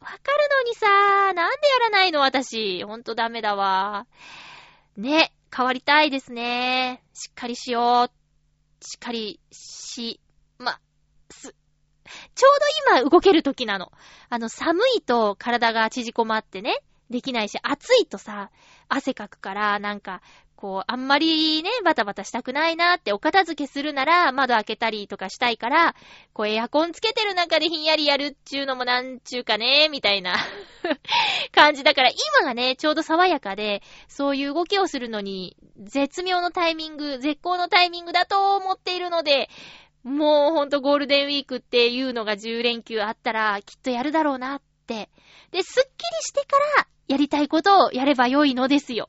[0.00, 0.18] わかる
[0.64, 2.20] のにさ、なんでやらないの？
[2.20, 2.82] 私。
[2.84, 4.06] ほんとダメだわ。
[4.96, 7.02] ね、変わりたいですね。
[7.12, 8.21] しっかりしよう
[8.82, 10.20] しっかりし、
[10.58, 10.78] ま、
[11.30, 11.54] す。
[12.34, 13.92] ちょうど今動ける時なの。
[14.28, 16.80] あの、寒いと体が縮こまってね、
[17.10, 18.50] できないし、暑いとさ、
[18.88, 20.20] 汗かくから、なんか、
[20.62, 25.96] こう、あんまりね、バタバタしたくないなってお片付けするなら窓開けたりとかしたいから、
[26.32, 30.36] こうエアコンつけてる中でひんやりやるっちゅうのもなんちゅうかね、みたいな
[31.50, 39.50] 感じだから今がね、ちょうど爽やかで、そういう動きをするのに絶妙のタイミング、絶好のタイミングだと思っているので、
[40.04, 45.10] もうほんとゴールデンウィークっていうのが10連休あったらきっとやるだろうなって。
[45.50, 49.08] で、すっきりしてからやりたいことをやればよいのですよ。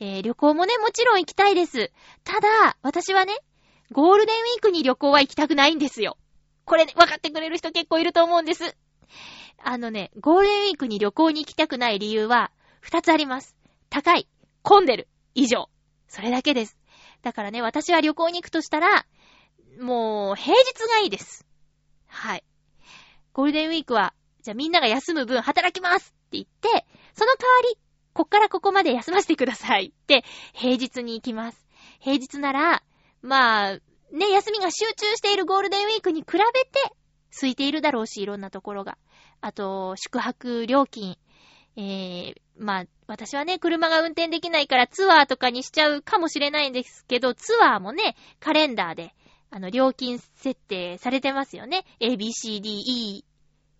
[0.00, 1.92] えー旅行もね、もちろん行きたいです。
[2.24, 3.36] ただ、私はね、
[3.92, 6.16] ゴールデンウィークに旅行は行きたくないんですよ。
[6.64, 8.76] これね、分かってくれる人結構いると思うんです。
[9.62, 13.56] あのね、ゴールデンウィークに旅行に行きたくない理由は、二つあります。
[13.90, 14.26] 高い、
[14.62, 15.68] 混んでる、以上。
[16.08, 16.78] それだけです。
[17.22, 19.04] だからね、私は旅行に行くとしたら、
[19.80, 21.46] もう、平日がいいです。
[22.06, 22.44] はい。
[23.34, 27.78] ゴールデンウィークは、じゃあみんなが休む分働きますって言って、その代わり、
[28.12, 31.66] こっからここまで休ませてくださいって、平日に行きます。
[32.00, 32.82] 平日なら、
[33.22, 33.78] まあ、
[34.12, 36.94] ね、休みが集中しているゴールデンウィークに比べて、
[37.32, 38.98] 空いているだろうし、いろんなところが。
[39.40, 41.16] あと、宿泊料金。
[41.76, 49.14] えー、まあ、私はね、車が運転できないからツアーとかにしちゃうかもしれないんですけど、ツアーもね、カレンダーで、
[49.50, 51.84] あの、料金設定されてますよね。
[52.00, 53.24] A, B, C, D, E,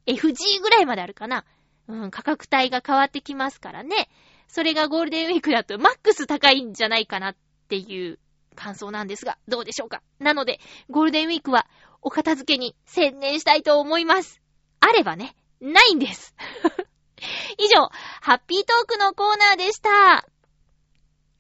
[0.07, 1.45] F, G ぐらいまであるかな。
[1.91, 4.09] うん、価格帯が変わってきますからね。
[4.47, 7.37] それがゴールデンウィークだとマックス高いんじゃないかなっ
[7.69, 8.19] ていう
[8.55, 10.01] 感想なんですが、どうでしょうか。
[10.21, 11.67] なので、ゴールデンウィークは
[12.01, 14.41] お片付けに専念したいと思います。
[14.79, 16.35] あればね、ないんです。
[17.59, 20.27] 以上、ハッピートークのコーナーでした。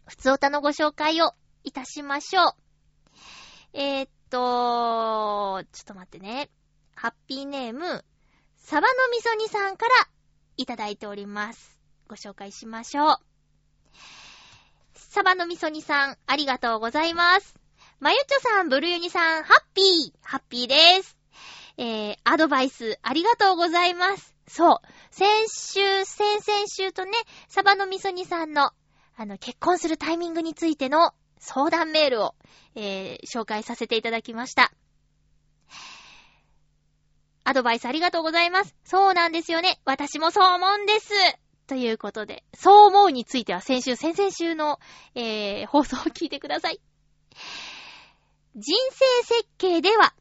[0.06, 1.32] ふつおたのご紹介を
[1.62, 2.54] いたしましょう。
[3.72, 6.50] えー、っと、ちょっと待ってね。
[6.96, 8.04] ハッピーネーム、
[8.56, 10.08] サバのみそ煮さんから
[10.56, 11.78] いただいております。
[12.08, 13.16] ご紹介しましょう。
[14.94, 17.54] サバのみそ煮さん、ありがとうございます。
[17.98, 21.16] まゆちょさん、ブルユニさん、ハッピー、ハッピーです。
[21.76, 24.34] えー、アドバイス、ありがとうございます。
[24.46, 24.78] そう。
[25.10, 27.12] 先週、先々週とね、
[27.48, 28.72] サバのみそ煮さんの、
[29.16, 32.34] あの、結婚するタイミングについての相談メールを、
[32.74, 34.72] えー、紹介させていただきました。
[37.50, 38.76] アドバイスありがとうございます。
[38.84, 39.80] そうなんですよね。
[39.84, 41.10] 私もそう思うんです。
[41.66, 44.78] ということで、そう思うについては先週、先々週の、
[45.16, 46.80] えー、放送を聞いてください。
[48.54, 50.14] 人生設計では、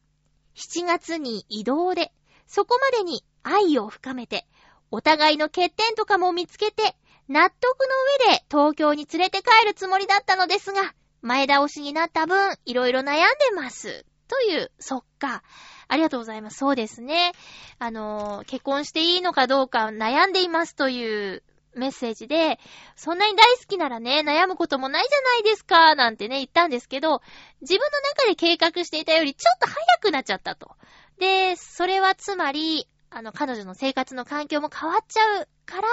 [0.56, 2.12] 7月に移動で、
[2.48, 4.48] そこまでに愛を深めて、
[4.90, 6.96] お互いの欠点とかも見つけて、
[7.28, 13.22] 納得の上で東京に連れて帰るつもりだったのですが、前倒しになった分、いろいろ悩んで
[13.54, 14.04] ます。
[14.26, 15.44] という、そっか。
[15.90, 16.58] ありがとうございます。
[16.58, 17.32] そうですね。
[17.80, 21.42] あの、結婚していいのかどうか悩んでいますという
[21.74, 22.60] メッセージで、
[22.94, 27.22] そんなに大好きならね、悩むこともないじゃないですか、なんてね、言ったんですけど、
[27.60, 30.76] 自分の中で計画していたよりちょっと早くなっちゃったと。
[31.18, 35.88] で、それはつまり、あの、彼女の生活の環境も変わっちゃうから、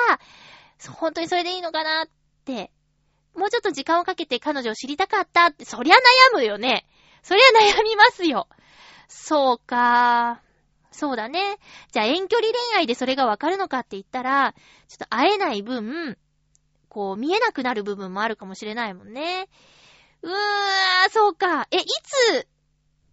[0.92, 2.08] 本当にそれでいいのかなっ
[2.46, 2.70] て、
[3.36, 6.86] もうちょっと時間をかけて彼女を知りたかったって、そりゃ悩むよね。
[7.24, 7.44] そりゃ
[7.80, 8.48] 悩みますよ。
[9.28, 10.42] そうか。
[10.90, 11.58] そうだね。
[11.92, 14.54] じゃあ遠距離恋愛でそれがわかるのかって言ったら、
[14.88, 16.18] ちょっと会えない分、
[16.88, 19.50] こう見えなくなる部分もあるかもしれないもんね。
[20.22, 20.38] うーわ
[21.12, 21.68] そうか。
[21.72, 22.48] え、いつ、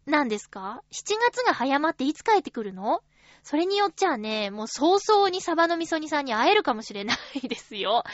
[0.07, 3.03] なんですか ?7 月が早まっていつ帰ってくるの？
[3.43, 8.05] それによっちゃね、もう早々にサバの味噌煮さんに会えるかもしれないですよ。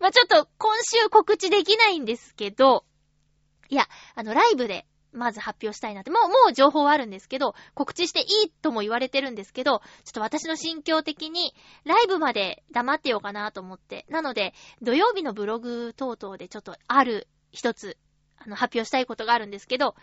[0.00, 2.86] まあ、ちょっと今週告知できないんですけど、
[3.68, 6.10] いや、あの、ライブで、まず発表したいなって。
[6.10, 11.54] もう、もう情報はあるんですけど、告知していいとも言われてるんですけど、ちょっと私の心境的に、
[11.84, 14.06] ライブまで黙ってようかなと思って。
[14.08, 17.96] なので、土曜日のブログ等々でちょっとある一つ、
[18.38, 19.94] あの、発表したいことがあるんですけど、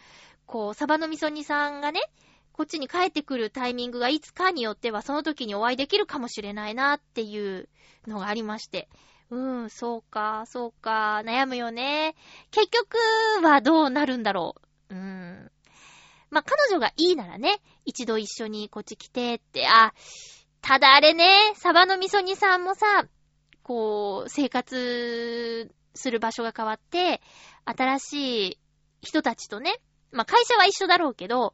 [0.46, 2.02] こう、サバの味噌煮さんがね、
[2.54, 7.70] こっちに帰ってくるタイミングがいつかによっては、その時にお会いできるかもしれないなっていう
[8.08, 8.90] のがありまして。
[9.30, 12.16] うん、そうか、そうか、悩むよね。
[12.52, 12.98] 結局
[13.44, 14.67] はどうなるんだろう。
[14.90, 15.52] うーん。
[16.30, 19.94] まあ、彼女がいいならね、一度一緒にこっち来てって、あ、
[20.62, 23.06] ただあれね、サバの味噌煮さんもさ、
[23.64, 27.22] こう、生活する場所が変わって、
[27.66, 28.60] 新しい
[29.02, 29.80] 人たちとね、
[30.12, 31.54] まあ、会社は一緒だろうけど、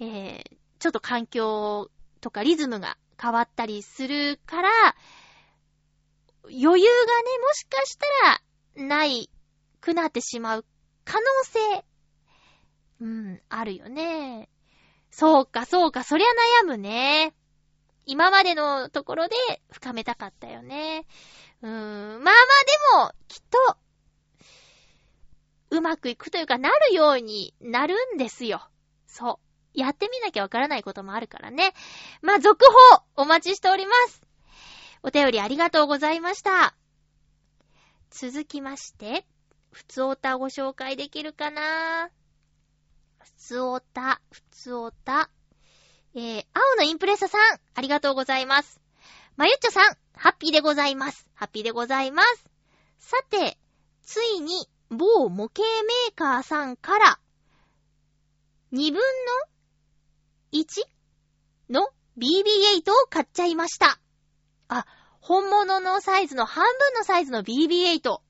[0.00, 0.42] えー、
[0.78, 4.70] ちょっと環境とかリズムが変わったりするから、
[6.44, 8.40] 余裕がね、もしかしたら、
[8.86, 9.28] ない
[9.80, 10.64] くなってしまう
[11.04, 11.84] 可能性、
[13.00, 14.48] うん、あるよね。
[15.10, 16.26] そうか、そうか、そりゃ
[16.62, 17.34] 悩むね。
[18.06, 19.36] 今までのところで
[19.70, 21.06] 深めたかったよね。
[21.62, 22.34] うーん、まあまあ
[23.04, 23.76] でも、きっと、
[25.70, 28.68] うまくいくというか、なるようになるんですよ。
[29.06, 29.38] そ
[29.74, 29.78] う。
[29.78, 31.74] やってみなきゃわからないこともあるからね。
[32.22, 32.64] まあ、続
[32.96, 34.22] 報、お待ちしております。
[35.02, 36.74] お便りありがとうございました。
[38.10, 39.26] 続きまして、
[39.70, 42.10] ふつおたご紹介できるかな？
[43.20, 45.30] ふつおた、ふつおた。
[46.14, 47.40] えー、青のインプレッサさん、
[47.74, 48.80] ありがとうございます。
[49.36, 51.28] まゆっちょさん、ハッピーでございます。
[51.34, 52.50] ハッピーでございます。
[52.98, 53.58] さて、
[54.02, 57.20] ついに、某模型メーカーさんから、
[58.72, 59.00] 2分の
[60.52, 60.64] 1?
[61.70, 61.88] の
[62.18, 64.00] BB8 を買っちゃいました。
[64.68, 64.86] あ、
[65.20, 68.20] 本物のサイズの半分のサイズの BB8。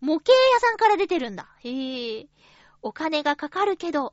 [0.00, 1.48] 模型屋さんから出てるんだ。
[1.60, 2.28] へえ。
[2.84, 4.12] お金がかかるけど、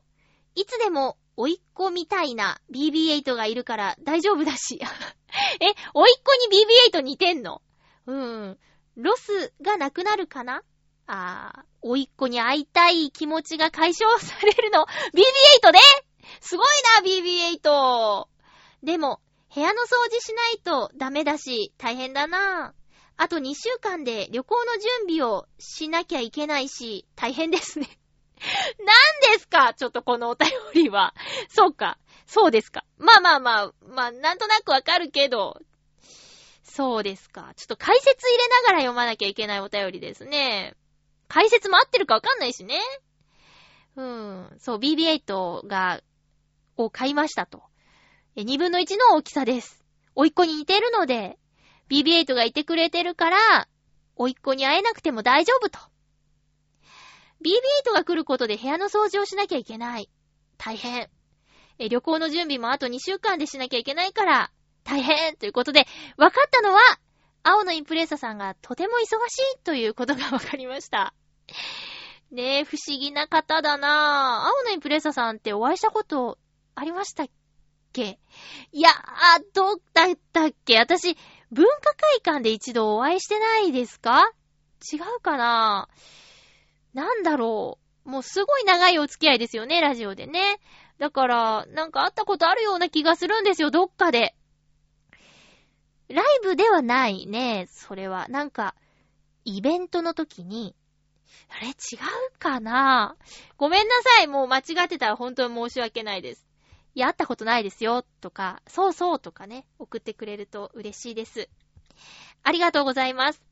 [0.54, 4.80] いつでも、おいっ子みたいな BB8 がいるから大丈夫だし。
[5.60, 7.60] え、おいっ子に BB8 似てんの？
[8.06, 8.58] うーん。
[8.96, 10.62] ロスがなくなるかな？
[11.06, 14.86] あー、おいっ子に会いたい気持ちが解消されるの？
[15.12, 15.78] BB8 で
[16.40, 16.66] すごい
[16.96, 18.26] な、BB8!
[18.82, 19.20] でも、
[19.54, 22.74] 部屋の掃除しないとダメだし、大変だな。
[23.18, 27.98] あと2週間で旅行の準備をしなきゃいけないし、大変ですね。
[28.78, 29.74] 何ですか？
[29.74, 31.14] ちょっとこのお便りは。
[31.48, 31.98] そうか。
[32.26, 32.84] そうですか。
[32.98, 35.60] まあまあまあ、まあ、なんとなくわかるけど、
[36.62, 37.52] そうですか。
[37.56, 40.74] ちょっと解説入れながら読まなきゃいけないお便りですね。
[41.28, 42.80] 解説も合ってるかわかんないしね。
[43.96, 44.56] うん。
[44.58, 46.00] そう、BB8 が、
[46.78, 47.62] を買いましたと。
[48.36, 49.84] え2分の1の大きさです。
[50.14, 51.38] おいっ子に似てるので、
[51.90, 53.68] BB8 がいてくれてるから、
[54.16, 55.78] おいっ子に会えなくても大丈夫と。
[57.42, 60.08] BB8 が来ることで部屋の掃除をしなきゃいけない。
[60.58, 61.10] 大変。
[61.78, 64.50] え旅行の準備もあと2週間でしなきゃいけないから、
[64.84, 65.86] 大変ということで、
[66.16, 66.80] 分かったのは、
[67.42, 69.08] 青のインプレッサさんがとても忙し
[69.56, 71.14] いということが分かりました。
[72.30, 74.48] ねえ、不思議な方だなぁ。
[74.48, 76.38] 青のインプレッサさんってお会いしたこと
[76.74, 77.26] ありましたっ
[77.92, 78.18] け？
[78.72, 80.78] いや、あ、どうだったっけ？
[80.78, 81.16] 私、
[81.50, 84.30] 文化会館で一度お会いしてないですか？
[84.92, 85.88] 違うかな？
[85.90, 86.21] ぁ
[86.94, 88.08] なんだろう。
[88.08, 90.60] もうすごい長いお付き合いですよね、ラジオでね。
[90.98, 94.34] だから、なんか会ったことあるような気がするんですよ、どっかで。
[96.08, 98.28] ライブではないね、それは。
[98.28, 98.74] なんか、
[99.44, 100.74] イベントの時に、
[101.48, 103.16] あれ違うかな
[103.56, 106.46] ごめんなさい、もう間違ってたら本当に申し訳ないです。
[106.94, 111.48] いや、会ったことないですよ、とか、そうそうとかね、送ってくれると嬉しいです。
[112.42, 113.42] ありがとうございます。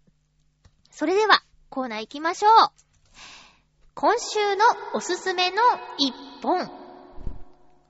[0.90, 2.89] それでは、コーナー行きましょう。
[4.00, 5.56] 今週のおすすめの
[5.98, 6.70] 一本。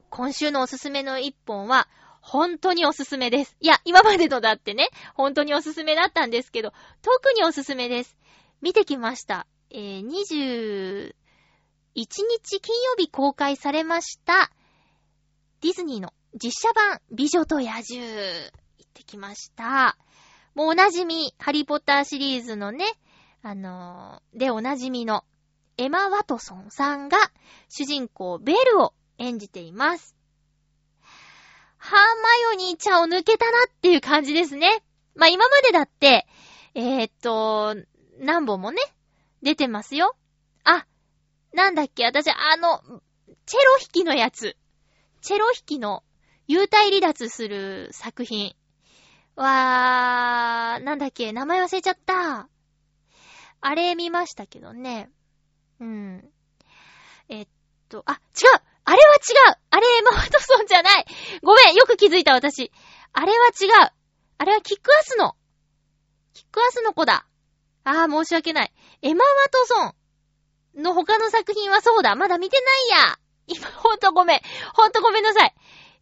[0.08, 1.86] 今週のおすすめの一本は、
[2.20, 3.56] 本当におすすめです。
[3.60, 8.18] いや、今までのだってね、本当におすすめだったんですけど、特におすすめです。
[8.60, 9.46] 見てきました。
[9.70, 11.14] えー、21
[11.94, 14.50] 日金曜日公開されました、
[15.60, 18.48] ディズニーの実写版美女と野獣、行
[18.84, 19.96] ってきました。
[20.56, 22.84] もうおなじみ、ハリーポッターシリーズのね、
[23.42, 25.22] あのー、でおなじみの
[25.80, 27.16] エマ・ワトソンさんが
[27.70, 30.14] 主人公ベルを演じています。
[31.78, 34.82] ハーマイオニーちゃんを抜けたなっていう感じですね。
[35.14, 36.26] まあ、今までだって、
[36.74, 37.76] えー、っと、
[38.18, 38.82] 何本もね、
[39.40, 40.14] 出てますよ。
[40.64, 40.84] あ、
[41.54, 42.82] なんだっけ、私、あの、
[43.46, 44.58] チェロ弾きのやつ。
[45.22, 46.04] チェロ弾きの
[46.46, 48.54] 幽体離脱する作品。
[49.34, 52.50] わー、なんだっけ、名前忘れちゃった。
[53.62, 55.10] あれ見ましたけどね。
[55.80, 56.30] うん。
[57.28, 57.48] えっ
[57.88, 58.20] と、あ、違う
[58.84, 61.04] あれは違うあれエマ・ワトソンじゃない
[61.42, 62.72] ごめんよく気づいた私。
[63.12, 63.92] あれは違う
[64.38, 65.34] あれはキックアスの。
[66.32, 67.26] キックアスの子だ。
[67.84, 68.72] あー、申し訳ない。
[69.02, 69.94] エマ・ワトソ
[70.78, 72.14] ンの他の作品はそうだ。
[72.14, 72.56] まだ見て
[72.90, 73.18] ないや。
[73.46, 74.40] 今、ほんとごめん。
[74.74, 75.54] ほんとごめんなさい。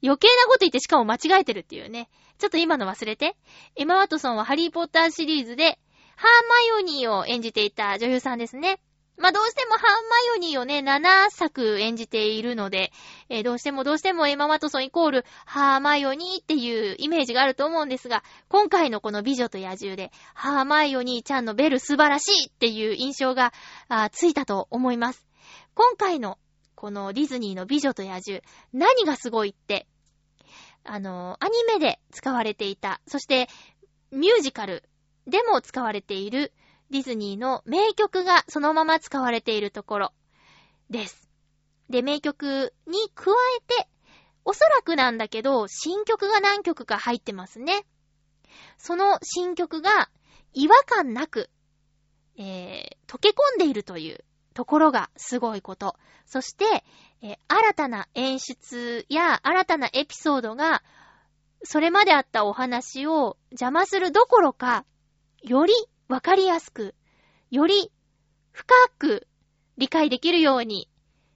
[0.03, 2.09] 余計なこと言ってしかも間違えてるっていうね。
[2.39, 3.37] ちょっと今の忘れて。
[3.77, 5.79] エマ・ワトソンはハリーポッターシリーズで、
[6.17, 8.81] ハーマイオニーを演じていた女優さんですね。
[9.19, 12.93] まあ、どうしてもハーマイオニーをね、7作演じているので、
[13.29, 23.53] えーどうしてもどうしてもエマ・ワトソンイコールハーマイオニーっていうイメージがあると思うんですが、今回のこの美女と野獣で、ハーマイオニーちゃんのベル素晴らしいっていう印象が
[23.89, 25.27] あついたと思います。
[25.75, 26.39] 今回の
[26.77, 28.41] このディズニーの美女と野獣、
[28.73, 29.89] 何がすごいって、
[30.85, 33.49] あのーアニメで使われていた、そして
[34.13, 34.85] ミュージカル
[35.27, 36.53] でも使われている
[36.91, 40.13] ディズニーの名曲がそのまま使われているところ
[40.91, 41.29] です。
[41.91, 43.89] で、名曲に加えて、
[44.45, 47.87] おそらくなんだけど、新曲が何曲か入ってますね。
[48.79, 50.09] その新曲が
[50.55, 51.51] 違和感なく、
[52.39, 54.25] えー、溶け込んでいるという
[54.55, 55.97] ところがすごいこと。
[56.27, 56.85] そして、
[57.23, 60.83] えー新たな演出や新たなエピソードが、
[61.65, 64.85] それまであったお話を邪魔するどころか、
[65.43, 65.75] より
[66.09, 66.95] わかりやすく、
[67.51, 67.93] より
[68.53, 69.27] 深く
[69.77, 70.89] 理解できるように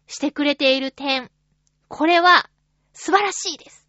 [0.07, 1.31] してくれている点。
[1.89, 2.49] これは
[2.95, 3.87] 素晴らしいです。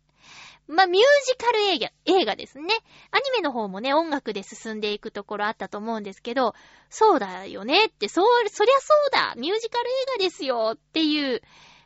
[0.68, 2.74] まあ、ミュージカル映画、映画ですね。
[3.12, 6.54] アニメの方もね、音楽で進んでいくところあったと思うんですけど、
[6.90, 11.42] そうだよねって、そう、そりゃそうだミュージカル映画ですよっていう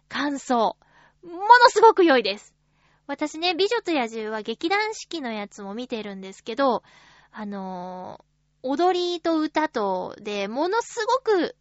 [0.10, 0.76] 感想。
[1.24, 2.54] ものすごく良いです。
[3.06, 6.84] 私ね、美女と野獣は劇団四季のやつも見てるんですけど、
[7.32, 11.56] あのー踊りと歌とで、ものすごく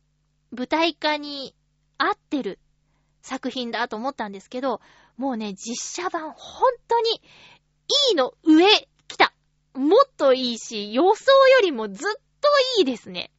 [0.51, 1.55] 舞台化に
[1.99, 2.59] 合ってる
[3.23, 4.81] 作品だと思ったんですけど、
[5.17, 8.67] もうね、実写版本当にいいの上
[9.09, 9.33] 来た。
[9.75, 13.31] もっといいし、予想よりもずっといいですね。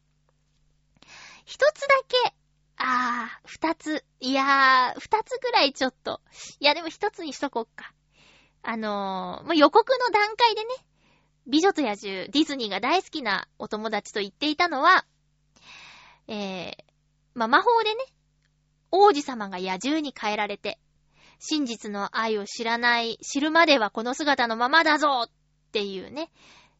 [1.44, 2.34] 一つだけ、
[2.76, 6.20] あー、二つ、いやー、二つぐらいちょっと。
[6.60, 7.92] いや、でも一つにしとこっか。
[8.62, 10.68] あのー、もう予告の段階でね、
[11.48, 15.06] 美女と野獣、ディズニーが大好きなお友達と言っていたのは、
[16.28, 16.74] えー、
[17.34, 18.04] まあ、魔法でね、
[18.90, 20.78] 王子様が野獣に変えられて、
[21.38, 25.30] 真実の愛を知らない、知るまではこの姿のままだぞっ
[25.72, 26.30] ていうね。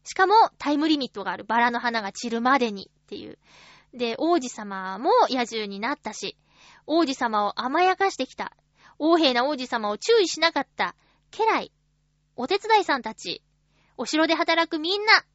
[0.03, 1.45] しかもタイムリミットがある。
[1.45, 3.39] バラの花が散るまでにっていう。
[3.95, 6.37] で、王子様も野獣になったし、
[6.85, 8.53] 王子様を甘やかしてきた。
[8.99, 10.95] 王兵な王子様を注意しなかった。
[11.31, 11.71] 家来、
[12.35, 13.41] お手伝いさんたち、
[14.01, 15.25] お城で働くみんな、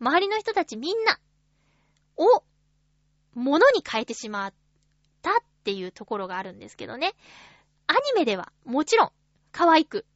[0.00, 1.16] 周りの人たちみんな、
[2.16, 2.42] を、
[3.34, 4.54] 物に変えてしまっ
[5.22, 7.12] たっていうところがあるんですけどね。
[7.86, 9.10] アニメではもちろん
[9.52, 10.06] 可愛く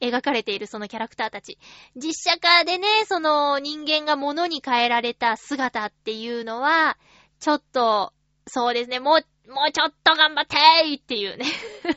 [0.00, 1.56] 描かれているそのキャラクターたち。
[1.94, 6.98] 実写化でね、その人間が物に変えられた姿っていうのは、
[7.38, 8.12] ちょっと、
[8.48, 11.46] そうですね、もう、もうちょっと頑張ってーっていうね。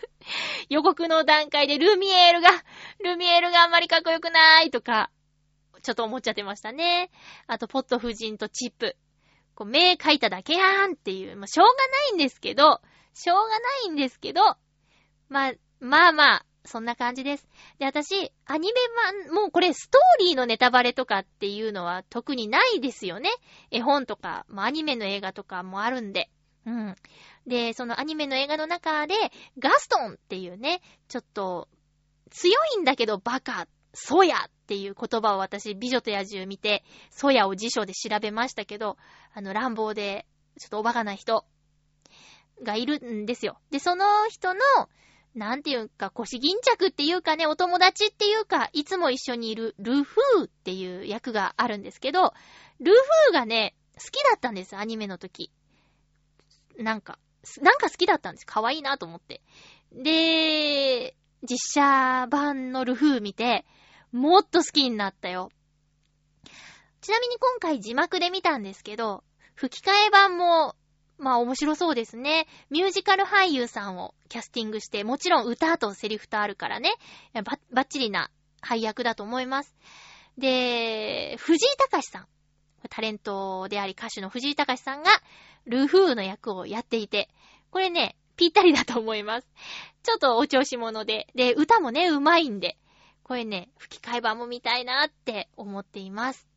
[0.70, 2.50] 予告の段階でルミエールが、
[3.00, 5.10] ルミエールがあんまりかっこよくないとか、
[5.84, 7.12] ちょっと思っちゃってましたね。
[7.48, 8.96] あと、ポット夫人とチップ。
[9.54, 12.82] こう、目描いただけやんっていう、まあ、しょうがないんですけど、
[13.14, 14.42] しょうがないんですけど、
[15.30, 17.48] まあ、まあまあ、そんな感じです。
[17.78, 18.80] で、私、アニメ
[19.28, 23.30] 版、もうこれストーリーのネタバレとかっていうのは特にないですよね。
[23.70, 26.30] 絵本とか、まあアニメの映画とかもあるんで。
[26.66, 26.96] うん。
[27.46, 29.16] で、そのアニメの映画の中で、
[29.60, 31.68] ガストンっていうね、ちょっと、
[32.32, 38.98] 強いんだけどバカ、ソヤっていう言葉を私、美女と野獣見て、ソヤを辞書で調べましたけど、
[39.34, 40.26] あの、乱暴で、
[40.60, 41.46] ちょっとおバカな人
[42.64, 43.60] がいるんですよ。
[43.72, 44.62] で、その人の、
[45.36, 52.34] なんていうか、腰巾着っていうかね、お友達っていうか、いつも一緒にいるルフーっていう役があるんですけど、
[52.80, 55.52] ルフーがね、好きだったんです、アニメの時。
[56.78, 57.20] なんか、
[57.62, 58.46] なんか好きだったんです。
[58.46, 59.42] 可愛いなと思って。
[59.92, 63.66] で、実写版のルフー見て、
[64.14, 65.52] もっと好きになったよ。
[67.02, 69.24] ちなみに今回字幕で見たんですけど、
[69.56, 70.76] 吹き替え版も、
[71.18, 72.48] まあ面白そうですね。
[72.70, 76.94] ミュージカル俳優さんをキャスティングして、もちろん歌とセリフとあるからね、
[77.34, 78.30] ばバッチリな
[78.62, 79.76] 配役だと思います。
[80.38, 82.28] で、藤井隆さん。
[82.90, 85.12] タレントであり歌手の藤井隆さんが、
[85.66, 87.30] ルフーの役をやっていて、
[87.72, 89.48] これね、ぴったりだと思います。
[90.04, 92.78] ちょっとお調子者で、で、歌もね、うまいんで、
[93.34, 96.48] これね、吹き替え版も見たいなって思っています。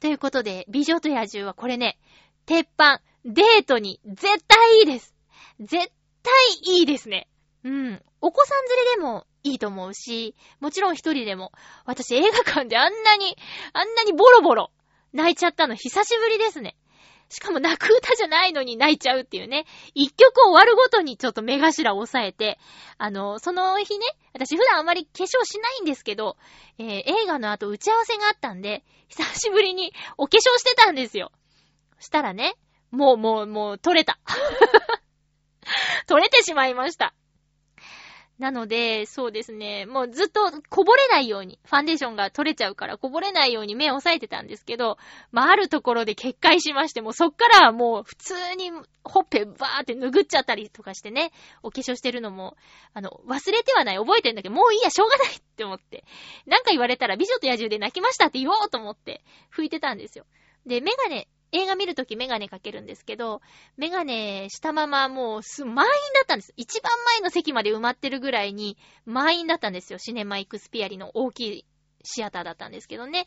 [0.00, 1.98] ということで、美女と野獣はこれね、
[2.44, 5.14] 鉄板、デートに絶対いいです。
[5.60, 5.90] 絶
[6.22, 6.34] 対
[6.76, 7.26] いいですね。
[7.64, 8.02] うん。
[8.20, 11.52] お子さん連れでもいいと思うし、もちろん一人でも。
[11.86, 13.34] 私映画館であんなに、
[13.72, 14.72] あんなにボロボロ
[15.14, 16.76] 泣いちゃったの久しぶりですね。
[17.32, 19.64] しかも泣く歌じゃないのに泣いちゃうっていうね。
[19.94, 22.58] 一曲終わるごとにちょっと目頭を押さえて、
[22.98, 24.04] あの、その日ね、
[24.34, 26.36] 私普段あまり化粧しないんですけど、
[26.78, 31.32] えー映画の後打ち合わせがあったんで、久しぶりにお化粧してたんですよ。
[32.00, 32.54] したらね、
[32.90, 34.18] もうもうもう取れた。
[36.06, 37.14] 取れてしまいました。
[38.42, 44.98] なので、そうですね、もうずっとこぼれないように、ファンデーションが取れちゃうからこぼれないように目を押さえてたんですけど、
[45.30, 48.72] まあ、あるところで決壊しまして、もうそっからはもう普通に
[49.04, 51.30] ほっぺバーって拭っちゃったりとかしてね、
[51.62, 52.56] お化粧してるのも、
[52.94, 56.02] あの、忘れてはない、覚えてんだけど、もういいや、しょうがないって思って。
[56.46, 59.22] なんか言われたら美女と野獣で泣きましたって言おうと思って
[59.56, 60.26] 拭いてたんですよ。
[60.66, 63.42] で、メガネ、映画見るときメガネかけるんですけど、
[63.76, 66.54] メガネしたままもうす、満員だったんです。
[66.56, 69.98] 一番前の席まで埋まってるぐらいに満員だったんですよ。
[69.98, 71.66] シネマイクスピアリの大きい
[72.02, 73.26] シアターだったんですけどね。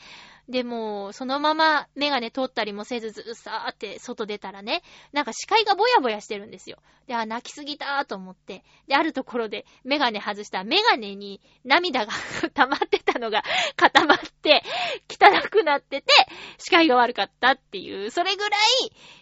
[0.50, 6.78] でも、そのままメガネ取ったりもせずずーさーって外出たらね、なんか視界がぼやぼやしてるんですよ。
[7.08, 8.64] で、あ、泣きすぎたーと思って。
[8.88, 12.14] で、あるところでメガネ外したらメガネに涙が
[12.54, 13.44] 溜まってたのが
[13.76, 14.64] 固まって、
[15.10, 16.12] 汚くなってて、
[16.58, 18.62] 視界が悪かったっていう、それぐらい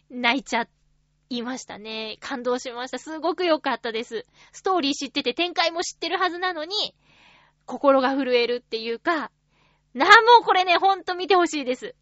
[0.10, 0.68] 泣いちゃ
[1.30, 2.18] いましたね。
[2.20, 3.00] 感動しました。
[3.00, 4.26] すごく良かったです。
[4.52, 6.96] ストーリー知ってて展開も知ってるはずなのに、
[7.66, 9.32] 心が震えるっていうか、
[9.94, 11.96] なあ、もうこれね、ほんと見てほしいです。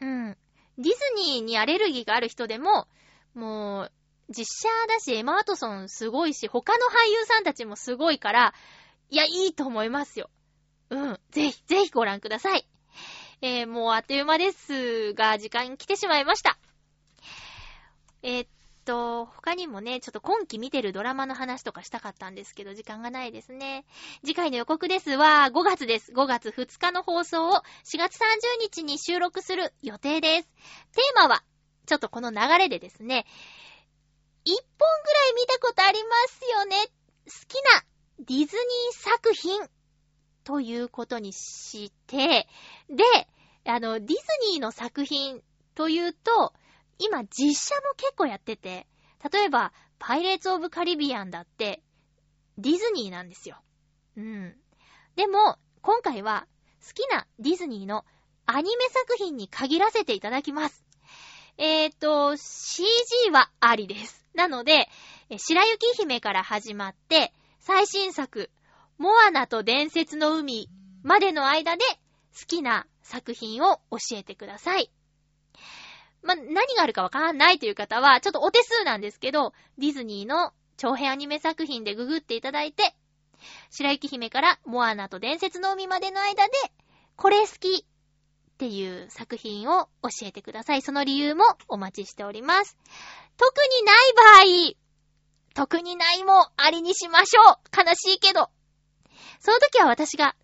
[0.00, 0.36] うん。
[0.78, 2.88] ディズニーにアレルギーがある人でも、
[3.34, 3.92] もう、
[4.30, 8.54] 実写だし、エマ・ワトソンすごいし、他の俳優さんたちもすごいから、
[9.10, 10.30] いや、いいと思いますよ。
[10.90, 11.20] うん。
[11.30, 12.66] ぜひ、ぜひご覧ください。
[13.42, 16.58] えー、もうあっという間ですが、時間来てしまいました。
[18.22, 18.48] えーっ
[18.84, 23.84] と、他にもね、ちょっと今期見てるドラマの話とかしたかったんですけど、時間がないですね。
[24.24, 26.12] 次回の予告ですは、5月です。
[26.12, 27.52] 5月2日の放送を
[27.84, 28.20] 4月30
[28.60, 30.48] 日に収録する予定です。
[30.92, 31.42] テーマは、
[31.86, 33.26] ちょっとこの流れでですね、
[34.46, 36.76] 1本ぐらい見たことありますよね。
[37.26, 37.82] 好きな
[38.20, 38.46] ディズニー
[38.92, 39.68] 作品
[40.44, 42.46] ということにして、
[42.88, 43.04] で、
[43.64, 44.14] あの、ディズ
[44.52, 45.42] ニーの作品
[45.74, 46.52] というと、
[46.98, 48.86] 今実写も結構やってて、
[49.32, 51.82] 例えば、パイレーツ・オブ・カリビアンだって、
[52.58, 53.56] ディズニーなんですよ。
[54.16, 54.54] うん。
[55.16, 56.46] でも、今回は、
[56.86, 58.04] 好きなディズニーの
[58.46, 60.84] アニメ作品に限らせていただきます。
[61.56, 64.26] えーと、CG はありです。
[64.34, 64.88] なので、
[65.36, 68.50] 白雪姫から始まって、最新作、
[68.98, 70.68] モアナと伝説の海
[71.02, 71.84] までの間で
[72.38, 74.90] 好きな作品を教えてください。
[76.24, 82.94] ま、何があるかわからないという方は、ちょっとお手数なんですけど、ディズニーの長編アニメ作品でググっていただいて、
[83.70, 86.52] 白雪姫からモアナと伝説の海までの間で、
[87.16, 90.82] これ好きっていう作品を教えてください。
[90.82, 92.76] その理由もお待ちしております。
[93.36, 94.84] 特にない場合、
[95.54, 97.56] 特にないもありにしましょう。
[97.76, 98.50] 悲しいけど。
[99.40, 100.34] その時は私が、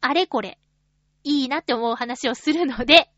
[0.00, 0.58] あれこれ、
[1.24, 3.10] いいなって思う話をするので、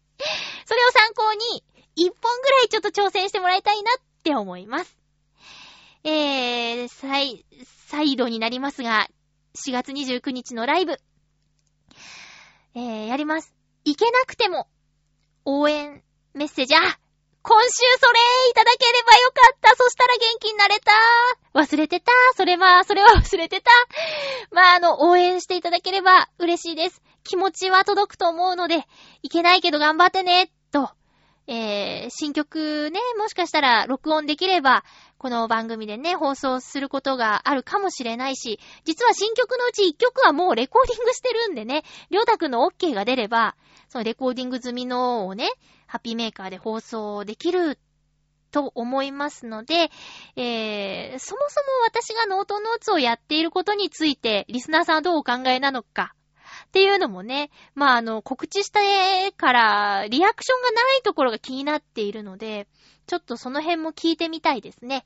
[0.67, 1.65] それを参考に、
[1.95, 4.97] 一本ぐらいちょっと挑戦してもらいたいなって思います。
[6.05, 7.45] えー、再、
[7.87, 9.09] 再度になりますが、
[9.55, 10.99] 4月29日のライブ、
[12.75, 13.55] えー、やります。
[13.85, 14.67] 行けなくても、
[15.45, 16.03] 応援
[16.35, 16.79] メッセージ、あ
[17.43, 20.93] 今週それいただければよかったそしたら元気になれた
[21.55, 23.71] 忘れてたそれは、それは 忘れてた
[24.53, 27.03] まあ、あの、応援していただければ嬉しいです。
[27.25, 28.87] 気持ちは届くと思うので、
[29.23, 30.91] いけないけど頑張ってね、と。
[31.47, 34.85] えー、新曲ね、もしかしたら録音できれば、
[35.19, 43.57] この番組でね、放送することがあるかもしれないし、実は新曲のうち1曲はもうレコーディングしてるんでね、りょうたくんの OK が出れば、
[43.89, 45.51] そのレコーディング済みのをね、
[45.87, 47.79] ハッピーメーカーで放送できる
[48.53, 49.91] と思いますので、
[50.37, 56.15] えー、そもそも私がノートノーツをやっていることについて、リスナーさんはどうお考えなのか、
[56.73, 62.67] っていうのもね、まあ、あの、告知した絵から、リアクションがないところが気になっているので、
[63.07, 65.05] ちょっとその辺も聞いてみたいですね。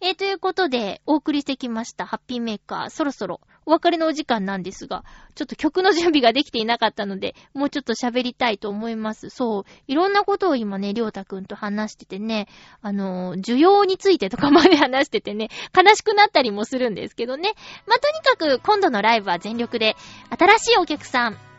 [0.00, 9.30] えー、ということで、お送りしてきました、ハッピーメーカー、そろそろお別れのお時間なんですが、ちょっと曲の準備ができていなかったので、もうちょっと喋りたいと思います。
[9.30, 12.48] そう、いろんなことを今ね、りょうたくんと話しててね、
[12.80, 17.52] あの、需要についてとかまで話しててね、悲しくなったりもするんですけどね。
[17.86, 19.96] まあ、とにかく今度のライブは全力で、
[20.36, 21.51] 新しいお客さん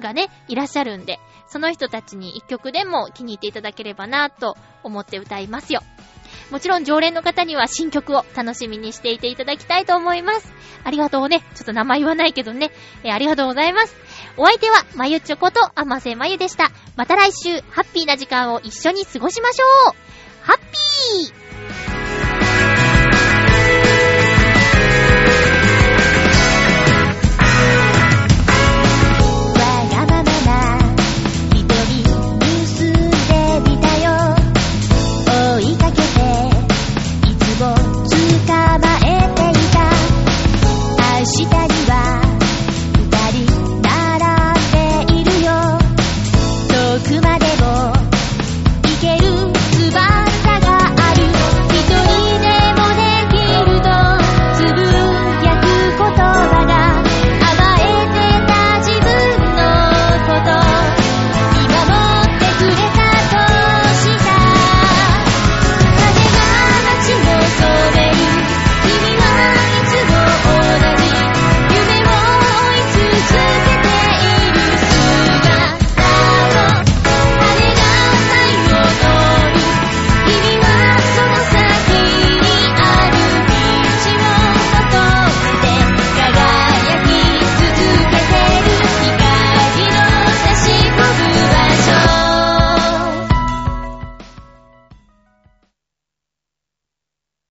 [0.00, 1.18] がね、いらっしゃるんで、
[1.48, 5.82] その人たちに一曲でも気に入っていただければなと思って歌いますよ。
[6.50, 10.52] もちろん常連の方には新曲を楽しみにしていていただきたいと思います。
[10.84, 11.42] ありがとうね。
[11.54, 12.70] ちょっと名前言わないけどね。
[13.04, 13.94] えーありがとうございます。
[14.36, 16.70] お相手は、まゆちょこと、あませまゆでした。
[16.96, 19.94] また来週、ハッピーな時間を一緒に過ごしましょう
[20.42, 21.41] ハッピー